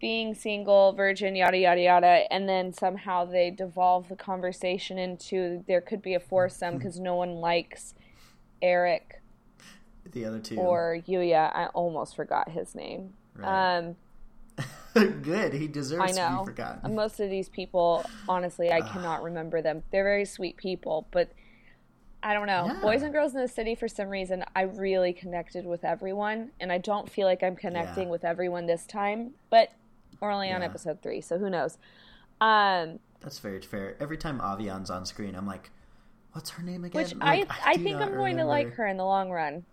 [0.00, 5.80] being single, virgin, yada yada yada, and then somehow they devolve the conversation into there
[5.82, 7.94] could be a foursome because no one likes
[8.62, 9.20] Eric
[10.10, 10.56] The other two.
[10.56, 11.54] or Yuya.
[11.54, 13.12] I almost forgot his name.
[13.36, 13.78] Right.
[13.78, 13.96] Um,
[15.22, 15.52] Good.
[15.52, 16.40] He deserves I to know.
[16.40, 16.94] be forgotten.
[16.94, 19.82] Most of these people, honestly, I cannot remember them.
[19.92, 21.30] They're very sweet people, but
[22.22, 22.66] I don't know.
[22.66, 22.80] Yeah.
[22.80, 26.70] Boys and Girls in the City, for some reason, I really connected with everyone, and
[26.70, 28.10] I don't feel like I'm connecting Yeah.
[28.10, 29.70] with everyone this time, but
[30.20, 30.66] we're only on Yeah.
[30.66, 31.78] episode three, so who knows?
[32.40, 33.96] Um, That's very fair.
[34.00, 35.70] Every time Avian's on screen, I'm like,
[36.32, 38.96] "What's her name again?" which Like, I, I think I'm going to like her in
[38.96, 39.64] the long run.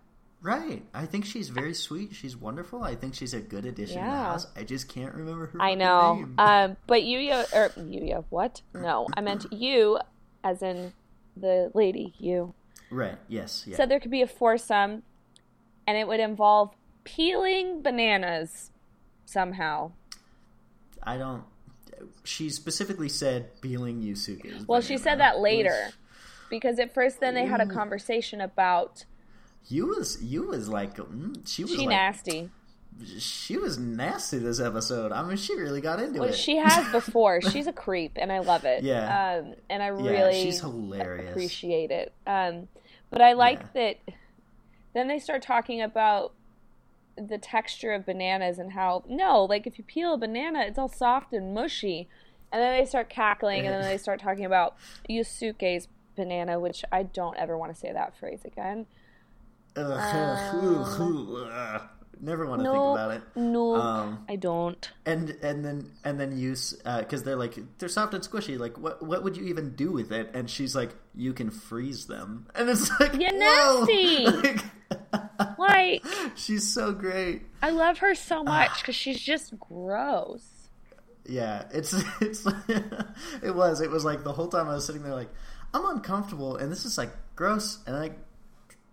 [0.42, 0.86] Right.
[0.94, 2.14] I think she's very sweet.
[2.14, 2.84] She's wonderful.
[2.84, 4.24] I think she's a good addition to the Yeah.
[4.26, 4.48] house.
[4.56, 5.62] I just can't remember her.
[5.62, 6.16] I know.
[6.16, 6.36] Name.
[6.38, 8.62] Um, but Yuya, or Yuya, what?
[8.74, 10.00] No, I meant you,
[10.44, 10.94] as in
[11.42, 12.54] the lady, you.
[12.92, 13.18] right.
[13.28, 13.64] Yes.
[13.68, 13.78] Yeah.
[13.78, 15.04] said there could be a foursome,
[15.88, 16.74] and it would involve
[17.04, 18.72] peeling bananas
[19.26, 19.92] somehow.
[21.04, 21.44] I don't.
[22.24, 24.68] She specifically said peeling Yusuke's.
[24.68, 25.74] Well, she said that later.
[25.88, 25.96] which-
[26.50, 29.06] Because at first, then they had a conversation about
[29.68, 32.50] You was you was like mm, she was she like nasty.
[33.20, 35.12] She was nasty this episode.
[35.12, 36.36] I mean, she really got into Well, it.
[36.36, 37.42] she has before.
[37.42, 38.84] She's a creep, and I love it.
[38.84, 39.40] Yeah.
[39.44, 41.30] um, and I yeah, really she's hilarious.
[41.32, 42.14] appreciate it.
[42.26, 42.68] Um,
[43.10, 43.68] but I like Yeah.
[44.06, 44.14] that.
[44.94, 46.34] Then they start talking about
[47.18, 50.88] the texture of bananas and how no, like if you peel a banana, it's all
[50.90, 52.08] soft and mushy.
[52.52, 54.76] And then they start cackling, and then they start talking about
[55.10, 58.86] Yusuke's banana, which I don't ever want to say that phrase again.
[59.76, 61.82] Ugh.
[62.20, 63.22] Never want to No, think about it.
[63.36, 64.92] no, Um, I don't.
[65.06, 68.58] and and then and then use because they're like they're soft and squishy.
[68.60, 70.32] Like what what would you even do with it?
[70.34, 72.48] And she's like, you can freeze them.
[72.56, 73.86] And it's like, You whoa!
[73.86, 74.26] nasty!
[74.26, 74.64] Like,
[75.60, 76.06] Like
[76.36, 77.44] she's so great.
[77.62, 78.44] I love her so Ah.
[78.44, 80.44] much because she's just gross.
[81.26, 82.46] Yeah, it's it's
[83.44, 85.30] it was it was like the whole time I was sitting there like
[85.74, 88.12] I'm uncomfortable and this is like gross and I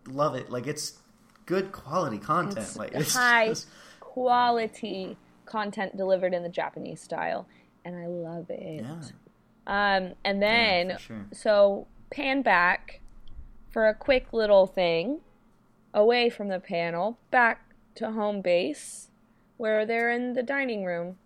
[0.07, 0.51] love it.
[0.51, 0.99] Like it's
[1.47, 2.59] good quality content.
[2.59, 3.69] It's like it's high just-
[4.01, 7.47] quality content delivered in the Japanese style,
[7.85, 8.83] and I love it.
[8.85, 9.01] yeah.
[9.67, 11.27] Um, and then for sure.
[11.33, 13.01] so pan back
[13.71, 15.21] for a quick little thing
[15.93, 19.09] away from the panel, back to home base
[19.57, 21.17] where they're in the dining room,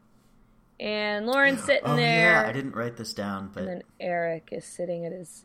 [0.80, 4.48] and Lauren's sitting Oh there, yeah, I didn't write this down, but and then Eric
[4.52, 5.44] is sitting at his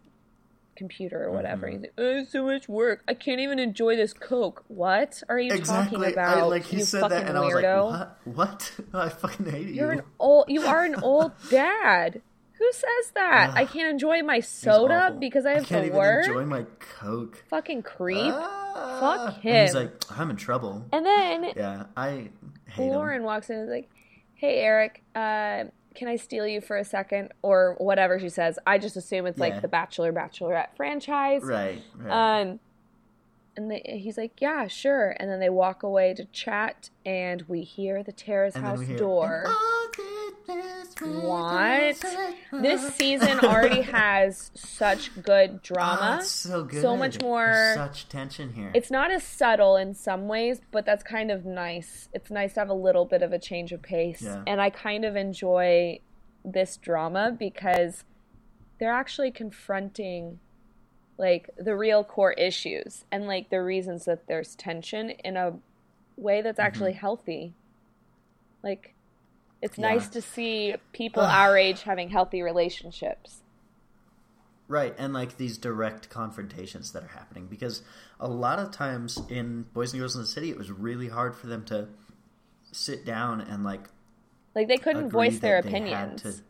[0.76, 1.68] computer or whatever.
[1.68, 1.74] Mm-hmm.
[1.76, 3.04] He's like, "Oh, it's so much work.
[3.08, 4.64] I can't even enjoy this Coke.
[4.68, 5.98] What are you exactly.
[6.00, 6.38] talking about?
[6.38, 7.90] I, like he you said that, and I was weirdo?
[7.92, 8.36] like, "What?
[8.36, 8.72] What?
[9.06, 10.46] I fucking hate you." You're an old.
[10.50, 12.22] You are an old dad.
[12.60, 13.52] Who says that?
[13.56, 16.26] I can't enjoy my soda because I have can't to even work.
[16.28, 17.44] enjoy my Coke.
[17.50, 18.34] Fucking creep.
[18.34, 18.98] Ah.
[19.00, 20.86] Fuck And he's like, I'm in trouble.
[20.94, 22.30] and then Yeah, I
[22.66, 23.24] hate Lauren him.
[23.24, 23.90] walks in and is like,
[24.36, 25.66] "Hey, Eric, uh,
[25.96, 29.38] can I steal you for a second or whatever she says?" I just assume it's
[29.38, 29.46] Yeah.
[29.46, 31.44] like the Bachelor Bachelorette franchise.
[31.44, 32.42] Right, right.
[32.42, 32.60] Um,
[33.56, 37.62] and they, he's like, "Yeah, sure." And then they walk away to chat, and we
[37.62, 39.44] hear the terrace and house hear, door.
[39.46, 39.88] "And all
[42.62, 46.20] this season already has such good drama.
[46.22, 46.82] Oh, so good.
[46.82, 48.72] so much more- There's such tension here.
[48.74, 52.10] It's not as subtle in some ways, but that's kind of nice.
[52.14, 54.22] It's nice to have a little bit of a change of pace.
[54.22, 54.44] Yeah.
[54.48, 56.00] And I kind of enjoy
[56.44, 58.04] this drama because
[58.80, 60.40] they're actually confronting
[61.18, 65.60] like the real core issues and like the reasons that there's tension in a
[66.18, 67.00] way that's actually Mm-hmm.
[67.00, 67.56] healthy.
[68.64, 68.96] Like
[69.62, 69.88] it's Yeah.
[69.90, 73.44] nice to see people our age having healthy relationships.
[74.68, 77.84] Right, and like these direct confrontations that are happening because
[78.20, 81.36] a lot of times in Boys and Girls in the City, it was really hard
[81.36, 81.90] for them to
[82.72, 83.90] sit down and like
[84.56, 86.42] Like they couldn't voice their that they had opinions.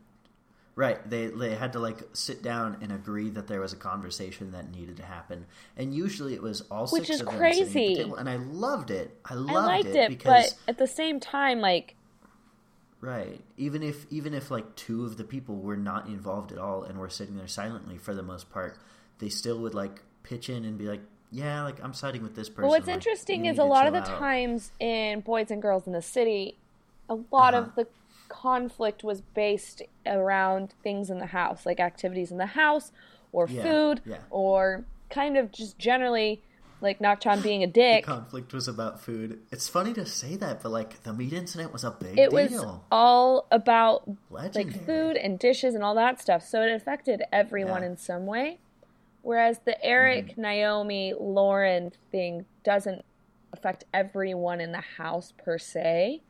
[0.76, 4.52] Right, they they had to like sit down and agree that there was a conversation
[4.52, 5.46] that needed to happen,
[5.78, 7.54] and usually it was all Which six is of them crazy.
[7.54, 9.18] sitting at the table, and I loved it.
[9.26, 9.86] I loved it.
[9.86, 11.96] I liked it, it, because but at the same time, like
[13.02, 13.42] Right.
[13.58, 16.98] Even if even if like two of the people were not involved at all and
[16.98, 18.78] were sitting there silently for the most part,
[19.20, 22.48] they still would like pitch in and be like, "Yeah, like I'm siding with this
[22.50, 25.62] person." But what's like, interesting is a lot of the out." times in Boys and
[25.62, 26.60] Girls in the City,
[27.10, 27.66] a lot Uh-huh.
[27.66, 27.88] of the
[28.34, 32.92] conflict was based around things in the house, like activities in the house,
[33.32, 34.18] or Yeah, food, yeah.
[34.32, 36.42] or kind of just generally
[36.82, 38.04] like Nakchan being a the dick.
[38.04, 39.40] conflict was about food.
[39.52, 42.32] It's funny to say that, but like the meat incident was a big It deal.
[42.32, 44.66] was all about Legendary.
[44.74, 46.44] like food and dishes and all that stuff.
[46.46, 47.90] So it affected everyone Yeah.
[47.90, 48.60] in some way.
[49.22, 50.42] Whereas the Eric, Mm-hmm.
[50.42, 53.06] Naomi, Lauren thing doesn't
[53.54, 56.22] affect everyone in the house per se.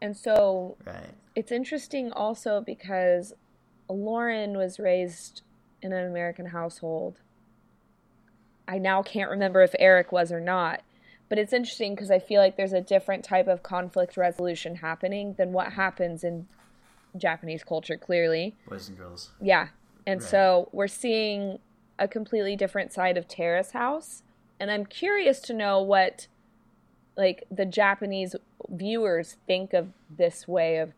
[0.00, 1.14] And so Right.
[1.34, 3.32] it's interesting also because
[3.88, 5.42] Lauren was raised
[5.82, 7.20] in an American household.
[8.66, 10.82] I now can't remember if Eric was or not.
[11.28, 15.34] But it's interesting because I feel like there's a different type of conflict resolution happening
[15.34, 16.46] than what happens in
[17.16, 18.54] Japanese culture, clearly.
[18.68, 19.30] Boys and girls.
[19.40, 19.68] Yeah.
[20.06, 20.28] And Right.
[20.28, 21.58] so we're seeing
[21.98, 24.22] a completely different side of Terrace House.
[24.60, 26.28] And I'm curious to know what
[27.16, 28.34] like the Japanese
[28.68, 30.92] viewers think of this way of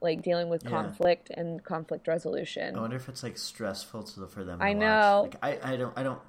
[0.00, 0.70] like dealing with Yeah.
[0.70, 2.76] conflict and conflict resolution.
[2.76, 4.60] I wonder if it's like stressful to, for them.
[4.60, 5.22] I know.
[5.22, 6.20] Like I, I don't I don't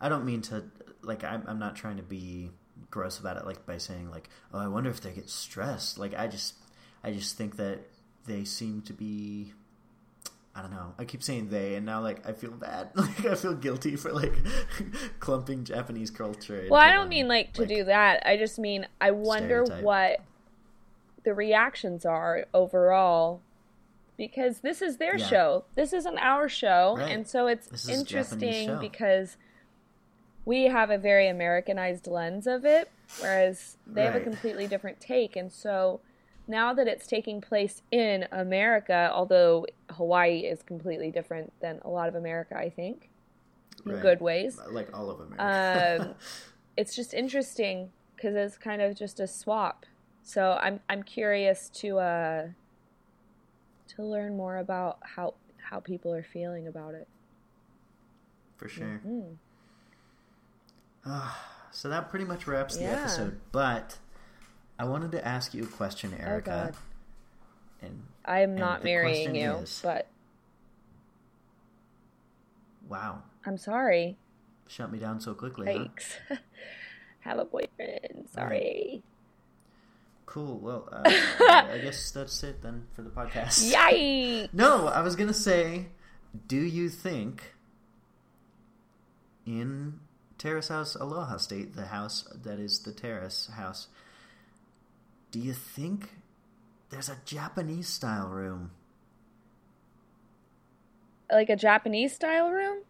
[0.00, 0.64] I don't mean to
[1.02, 2.50] like I'm I'm not trying to be
[2.90, 5.98] gross about it like by saying like oh I wonder if they get stressed.
[5.98, 6.54] Like I just
[7.02, 7.80] I just think that
[8.26, 9.52] they seem to be
[10.60, 10.92] I don't know.
[10.98, 12.90] I keep saying they, and now like I feel bad.
[12.94, 14.34] Like I feel guilty for like
[15.18, 16.66] clumping Japanese culture.
[16.70, 18.22] Well, I don't one, mean like to do that.
[18.26, 19.82] I just mean I wonder Stereotype.
[19.84, 20.20] what
[21.24, 23.40] the reactions are overall
[24.18, 25.26] because this is their Yeah.
[25.26, 25.64] show.
[25.76, 27.10] This isn't our show, Right.
[27.10, 28.10] and so it's This is a Japanese
[28.52, 29.38] interesting because
[30.44, 32.90] we have a very Americanized lens of it,
[33.20, 35.36] whereas they have a completely different take.
[35.36, 36.00] And so
[36.50, 42.08] now that it's taking place in America, although Hawaii is completely different than a lot
[42.08, 43.08] of America, I think,
[43.86, 44.02] in Right.
[44.02, 46.02] good ways like all of America.
[46.10, 46.14] um,
[46.76, 49.86] it's just interesting because it's kind of just a swap.
[50.22, 52.46] So I'm I'm curious to uh
[53.96, 55.34] to learn more about how
[55.70, 57.08] how people are feeling about it.
[58.56, 59.00] for sure.
[59.06, 59.36] Mm.
[61.72, 63.40] So that pretty much wraps the episode.
[63.52, 63.98] But
[64.80, 66.50] I wanted to ask you a question, Erica.
[66.50, 66.76] Oh God,
[67.82, 70.06] And I am not marrying you, is- but
[72.88, 74.16] wow, I'm sorry.
[74.68, 75.90] shut me down so quickly.
[76.28, 76.36] Huh?
[77.20, 78.28] Have a boyfriend.
[78.32, 79.02] Sorry.
[80.24, 80.58] Cool.
[80.58, 81.02] Well, uh,
[81.40, 83.70] I guess that's it then for the podcast.
[83.70, 84.48] Yikes.
[84.54, 85.88] No, I was gonna say,
[86.46, 87.54] do you think
[89.44, 90.00] in
[90.38, 93.88] Terrace House Aloha State, the house that is the Terrace House,
[95.30, 96.10] do you think
[96.90, 98.72] there's a Japanese style room?
[101.30, 102.82] Like a Japanese style room?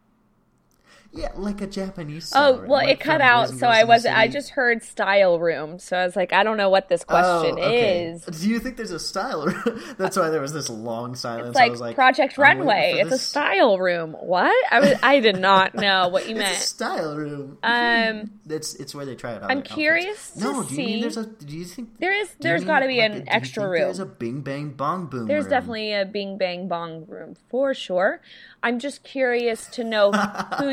[1.12, 4.28] Yeah, like a Japanese style Oh well, like it cut out, so I was I
[4.28, 7.62] just heard style room, so I was like, I don't know what this question Oh,
[7.62, 8.04] okay.
[8.12, 8.24] is.
[8.24, 9.82] Do you think there's a style room?
[9.98, 11.56] That's why there was this long silence.
[11.56, 13.00] Like, was like Project Runway.
[13.02, 14.12] It's a style room.
[14.12, 14.54] What?
[14.70, 16.58] I was I did not know what you a meant.
[16.58, 17.58] style room.
[17.64, 19.42] Um, it's it's where they try it.
[19.42, 19.50] Out.
[19.50, 21.26] I'm curious to No, do you mean there's a?
[21.26, 23.80] Do you think There is there's got to be like, an you extra room.
[23.80, 25.26] There's a Bing Bang Bong Boom.
[25.26, 25.50] There's room?
[25.50, 28.20] definitely a Bing Bang Bong room for sure.
[28.62, 30.12] I'm just curious to know
[30.58, 30.68] who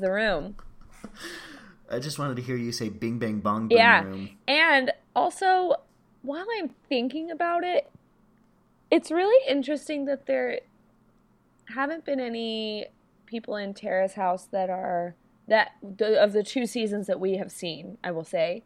[0.00, 0.56] the room.
[1.90, 4.04] I just wanted to hear you say Bing Bang Bong Boom Yeah.
[4.04, 4.30] room.
[4.46, 5.74] And also,
[6.22, 7.90] while I'm thinking about it,
[8.90, 10.60] it's really interesting that there
[11.74, 12.86] haven't been any
[13.26, 17.96] people in Terrace House that are that of the two seasons that we have seen,
[18.04, 18.64] I will say.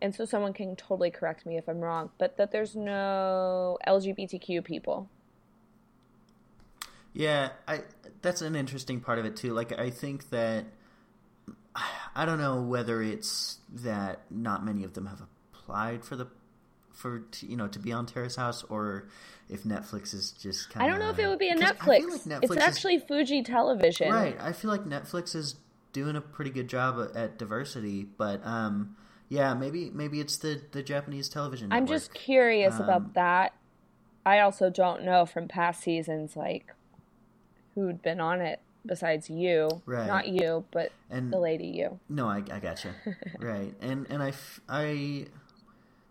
[0.00, 4.64] And so someone can totally correct me if I'm wrong, but that there's no LGBTQ
[4.64, 5.08] people.
[7.18, 7.80] Yeah, I
[8.22, 9.52] that's an interesting part of it too.
[9.52, 10.66] Like I think that
[12.14, 16.28] I don't know whether it's that not many of them have applied for the
[16.92, 19.08] for you know to be on Terrace House, or
[19.48, 21.86] if Netflix is just kind of I don't know if it would be a Netflix.
[21.88, 24.12] like Netflix it's is- actually Fuji Television.
[24.12, 24.36] right.
[24.40, 25.56] I feel like Netflix is
[25.92, 28.94] doing a pretty good job at, diversity, but um,
[29.28, 31.72] yeah, maybe maybe it's the the Japanese television.
[31.72, 33.54] I'm just curious Um, about that.
[34.24, 36.74] I also don't know from past seasons like
[37.80, 39.68] who'd been on it besides you.
[39.86, 40.06] Right.
[40.06, 41.98] Not you, but and the lady you.
[42.08, 42.94] No, I, I gotcha.
[43.38, 44.32] right, and and I,
[44.68, 45.26] I-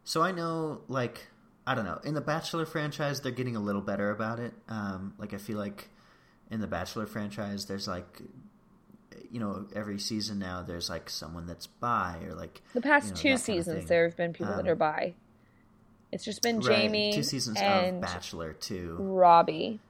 [0.04, 1.28] so I know like
[1.66, 4.54] I don't know in the Bachelor franchise they're getting a little better about it.
[4.70, 5.90] Um, like I feel like
[6.50, 8.22] in the Bachelor franchise there's like
[9.30, 13.12] you know every season now there's like someone that's bi or like The past you
[13.12, 15.14] know, two that seasons there have been people that Um, are bi.
[16.12, 18.96] It's just been Right, Jamie two seasons and of Bachelor too.
[19.00, 19.82] Robbie,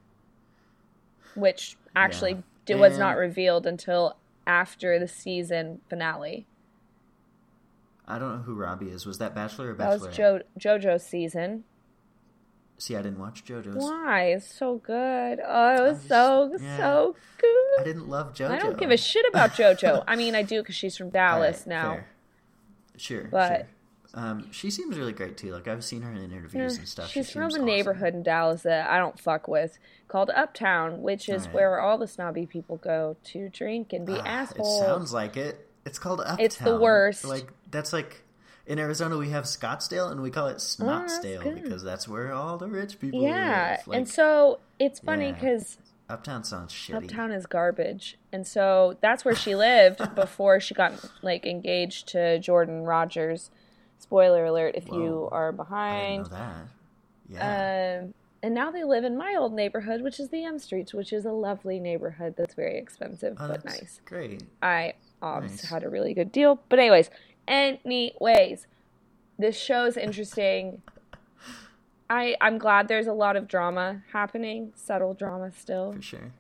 [1.38, 2.42] which actually Yeah.
[2.66, 6.48] di- was not revealed until after the season finale.
[8.08, 9.06] I don't know who Robbie is.
[9.06, 9.98] Was that Bachelor or Bachelor?
[9.98, 10.42] That was jo-
[10.78, 11.66] JoJo's season.
[12.78, 13.84] See, I didn't watch JoJo's.
[13.84, 14.26] Why?
[14.28, 15.40] It's so good.
[15.46, 16.78] Oh, it was just- so yeah.
[16.78, 17.80] so good.
[17.82, 18.52] I didn't love JoJo.
[18.52, 20.04] I don't give a shit about JoJo.
[20.08, 21.94] I mean, I do because she's from Dallas right, now.
[21.96, 22.08] fair.
[22.98, 23.68] Sure, But- sure.
[24.14, 25.52] Um, she seems really great too.
[25.52, 27.08] Like I've seen her in interviews Yeah, and stuff.
[27.10, 27.66] She she's from seems a awesome.
[27.66, 29.78] neighborhood in Dallas that I don't fuck with
[30.08, 31.54] called Uptown, which is Alright.
[31.54, 34.82] where all the snobby people go to drink and be Ah, assholes.
[34.82, 35.70] It sounds like it.
[35.86, 36.40] It's called Uptown.
[36.40, 37.26] It's the worst.
[37.26, 38.24] Like that's like
[38.66, 41.64] in Arizona we have Scottsdale and we call it that's Snotsdale good.
[41.64, 43.88] because that's where all the rich people yeah, live.
[43.88, 45.34] Like, and so it's funny yeah.
[45.34, 45.78] because
[46.10, 46.96] Uptown sounds shitty.
[46.96, 52.40] Uptown is garbage, and so that's where she lived before she got like engaged to
[52.40, 53.52] Jordan Rogers.
[54.00, 55.30] Spoiler alert: if you Whoa.
[55.32, 56.24] are I didn't behind.
[56.24, 56.68] know that.
[57.30, 58.00] Yeah.
[58.04, 61.12] Um, and now they live in my old neighborhood, which is the M Streets, which
[61.12, 64.00] is a lovely neighborhood that's very expensive oh, but nice.
[64.06, 64.44] Great.
[64.62, 65.70] I obs Nice.
[65.70, 66.60] had a really good deal.
[66.70, 67.10] But anyways,
[67.48, 68.68] anyways,
[69.40, 70.82] this show's interesting.
[72.10, 75.94] I I'm glad there's a lot of drama happening, subtle drama still.
[75.94, 76.32] For sure.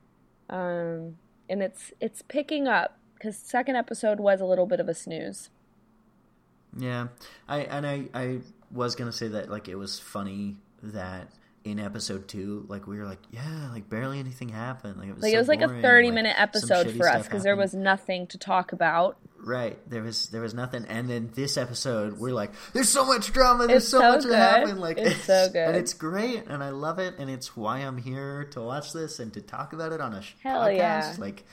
[0.50, 1.18] Um,
[1.50, 5.50] and it's it's picking up because second episode was a little bit of a snooze.
[6.76, 7.08] Yeah,
[7.48, 8.40] I and I I
[8.72, 11.30] was gonna say that like it was funny that
[11.64, 14.98] in episode two, like we were like, yeah, like barely anything happened.
[14.98, 17.26] Like it was Like so it was like a thirty like, minute episode for us
[17.26, 19.18] because there was nothing to talk about.
[19.44, 19.78] right.
[19.90, 23.68] There was there was nothing, and then this episode, we're like, there's so much drama.
[23.68, 24.32] There's It's so, so much good.
[24.32, 24.80] that happened.
[24.80, 25.68] Like It's so good.
[25.68, 29.20] and it's great, and I love it, and it's why I'm here to watch this
[29.20, 30.78] and to talk about it on a Hell podcast.
[30.78, 31.16] yeah.
[31.18, 31.44] Like,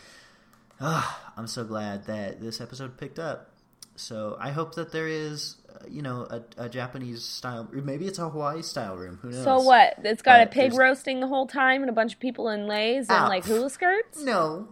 [0.80, 3.50] ah, I'm so glad that this episode picked up.
[3.96, 7.68] So I hope that there is, uh, you know, a, a Japanese style.
[7.72, 9.18] Maybe it's a Hawaii style room.
[9.22, 9.44] Who knows?
[9.44, 9.94] So what?
[10.02, 12.66] It's got a pig there's- roasting the whole time and a bunch of people in
[12.66, 13.28] lays and Ah.
[13.28, 14.20] like hula skirts.
[14.22, 14.68] No,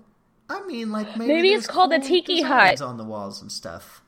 [0.48, 2.80] I mean like maybe, Maybe it's called a tiki hut.
[2.82, 4.02] on the walls and stuff.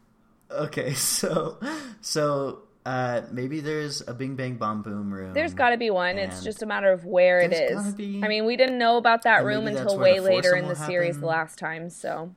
[0.50, 1.58] Okay, so
[2.00, 5.32] so uh, maybe there's a Bing Bang Bong Boom room.
[5.32, 6.18] There's got to be one.
[6.18, 7.94] It's just a matter of where it is.
[7.94, 10.68] be- I mean, we didn't know about that And room until way later in the
[10.70, 11.88] will series the last time.
[11.88, 12.34] So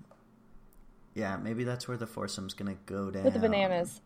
[1.18, 4.02] yeah, maybe that's where the foursome's gonna go down with the bananas,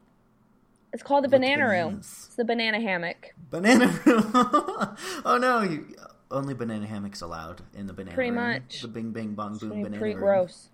[0.94, 1.98] it's called the With banana room.
[2.00, 3.34] It's the banana hammock.
[3.50, 4.32] Banana room.
[5.26, 5.86] oh no, you,
[6.32, 8.40] only banana hammocks allowed in the banana Pretty room.
[8.40, 8.82] much.
[8.82, 9.84] The Bing Bang Bong Boom banana room.
[9.84, 10.24] Pretty, banana pretty room.
[10.24, 10.70] gross.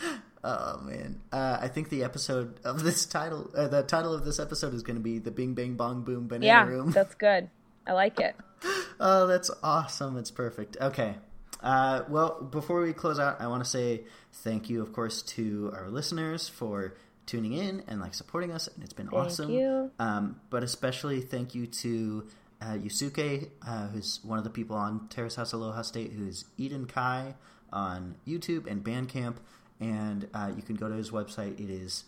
[0.46, 4.38] Oh man, uh, I think the episode of this title, uh, the title of this
[4.38, 6.88] episode is going to be the Bing Bang Bong Boom Banana Yeah, Room.
[6.88, 7.48] Yeah, that's good.
[7.86, 8.36] I like it.
[9.00, 10.16] Oh, that's awesome.
[10.16, 10.76] It's perfect.
[10.80, 11.16] Okay.
[11.64, 14.02] Uh, well, before we close out, I want to say
[14.32, 16.94] thank you, of course, to our listeners for
[17.26, 19.50] tuning in and like supporting us, and it's been Thank awesome.
[19.50, 19.90] you.
[19.98, 22.26] Um, but especially thank you to
[22.60, 26.84] uh, Yusuke, uh, who's one of the people on Terrace House Aloha State, who's Eden
[26.84, 27.34] Kai
[27.72, 29.36] on YouTube and Bandcamp,
[29.80, 31.58] and uh, you can go to his website.
[31.58, 32.04] It is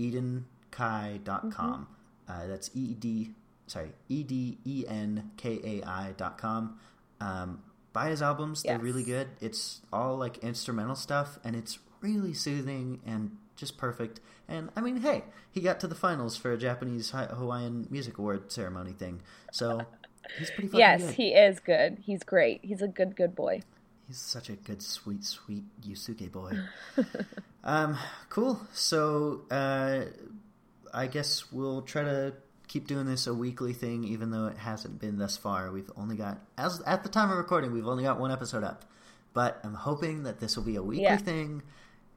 [0.00, 0.42] edenkai.com.
[1.24, 1.82] Mm-hmm.
[2.28, 3.30] Uh, that's E D
[3.68, 6.80] sorry E D E N K A I dot com.
[7.20, 7.62] Um,
[7.96, 9.28] buy his albums; they're really good.
[9.40, 14.20] It's all like instrumental stuff, and it's really soothing and just perfect.
[14.46, 18.52] And I mean, hey, he got to the finals for a Japanese Hawaiian Music Award
[18.52, 19.80] ceremony thing, so
[20.38, 21.14] he's pretty Yes, good.
[21.14, 21.98] he is good.
[22.02, 22.60] He's great.
[22.62, 23.62] He's a good, good boy.
[24.06, 26.52] He's such a good, sweet, sweet Yusuke boy.
[27.64, 27.96] um,
[28.28, 28.60] cool.
[28.72, 30.04] So, uh,
[30.92, 32.34] I guess we'll try to
[32.68, 35.70] keep doing this a weekly thing, even though it hasn't been thus far.
[35.70, 38.84] We've only got, as at the time of recording, we've only got one episode up.
[39.34, 41.16] But I'm hoping that this will be a weekly Yeah.
[41.18, 41.62] thing,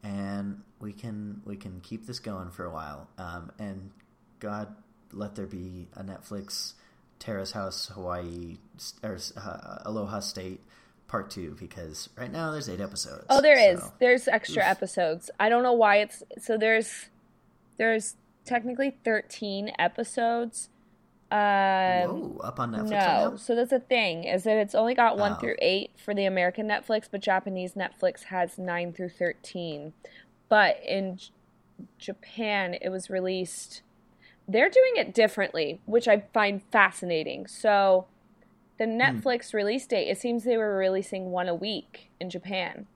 [0.04, 3.10] and we can we can keep this going for a while.
[3.18, 3.92] Um, and
[4.40, 4.74] God,
[5.12, 6.74] let there be a Netflix
[7.20, 8.58] Terrace House Hawaii
[9.04, 10.62] or uh, Aloha State
[11.08, 13.26] part two because right now there's eight episodes.
[13.30, 13.80] Oh, there is.
[13.82, 14.70] so- There's extra Oof.
[14.70, 15.30] episodes.
[15.40, 16.58] I don't know why it's so.
[16.58, 17.10] There's
[17.78, 18.16] there's
[18.50, 20.70] technically 13 episodes,
[21.32, 24.96] Um, Whoa, up on Netflix no, right so that's the thing is that it's only
[24.96, 25.36] got one Oh.
[25.36, 29.94] through eight for the American Netflix, but Japanese Netflix has nine through thirteen.
[30.50, 31.30] But in J-
[32.00, 33.84] Japan, it was released.
[34.48, 37.46] They're doing it differently, which I find fascinating.
[37.46, 38.08] So,
[38.80, 39.00] the Hmm.
[39.00, 42.88] Netflix release date, it seems they were releasing one a week in Japan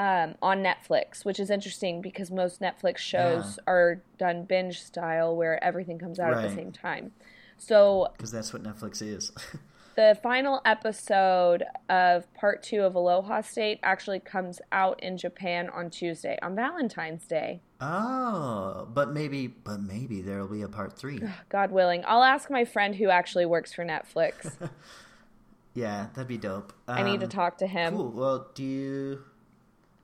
[0.00, 5.62] um, on Netflix, which is interesting because most Netflix shows are done binge style where
[5.62, 7.12] everything comes out at the same time.
[7.58, 9.30] So Because that's what Netflix is.
[9.96, 15.90] the final episode of part two of Aloha State actually comes out in Japan on
[15.90, 17.60] Tuesday, on Valentine's Day.
[17.82, 21.20] oh, but maybe, but maybe there'll be a part three.
[21.50, 22.04] God willing.
[22.06, 24.50] I'll ask my friend who actually works for Netflix.
[25.74, 26.72] yeah, that'd be dope.
[26.88, 27.96] I need to Um, talk to him.
[27.96, 28.10] Cool.
[28.12, 29.24] Well, do you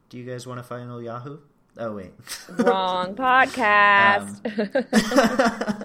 [0.08, 1.38] do you guys want a final Yahoo?
[1.78, 2.12] Oh wait.
[2.50, 4.40] Wrong podcast.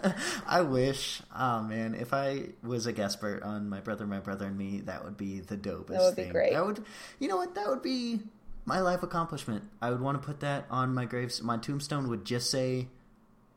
[0.08, 0.14] Um,
[0.48, 1.22] I wish.
[1.38, 5.04] Oh man, if I was a guestpert on my brother, my brother, and me, that
[5.04, 5.88] would be the dopest.
[5.88, 6.32] That would be thing.
[6.32, 6.54] great.
[6.54, 6.84] That would.
[7.20, 7.56] You know what?
[7.56, 8.22] That would be
[8.66, 9.64] my life accomplishment.
[9.82, 11.42] I would want to put that on my graves.
[11.42, 12.88] My tombstone would just say.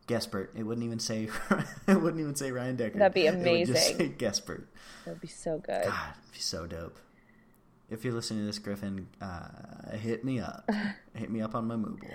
[0.07, 0.49] Guestpert.
[0.55, 1.29] It wouldn't even say.
[1.89, 2.99] it wouldn't even say Ryan Decker.
[2.99, 3.97] That'd be It would just amazing.
[3.97, 4.65] say Guestpert.
[5.07, 5.85] that would be so good.
[5.85, 6.99] God, it'd be so dope.
[7.91, 10.69] If you're listening to this, Griffin, uh, hit me up.
[11.15, 12.09] hit me up on my mobile.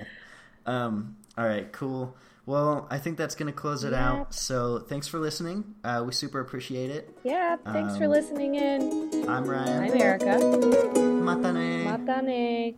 [0.66, 2.16] Um, all right, cool.
[2.46, 4.34] Well, I think that's going to close it out.
[4.34, 5.76] So thanks for listening.
[5.84, 7.16] Uh, we super appreciate it.
[7.24, 9.30] Yeah, thanks for Um, listening in.
[9.30, 9.84] I'm Ryan.
[9.84, 10.26] I'm Erica.
[10.26, 11.86] Matane.
[11.86, 12.76] Matane.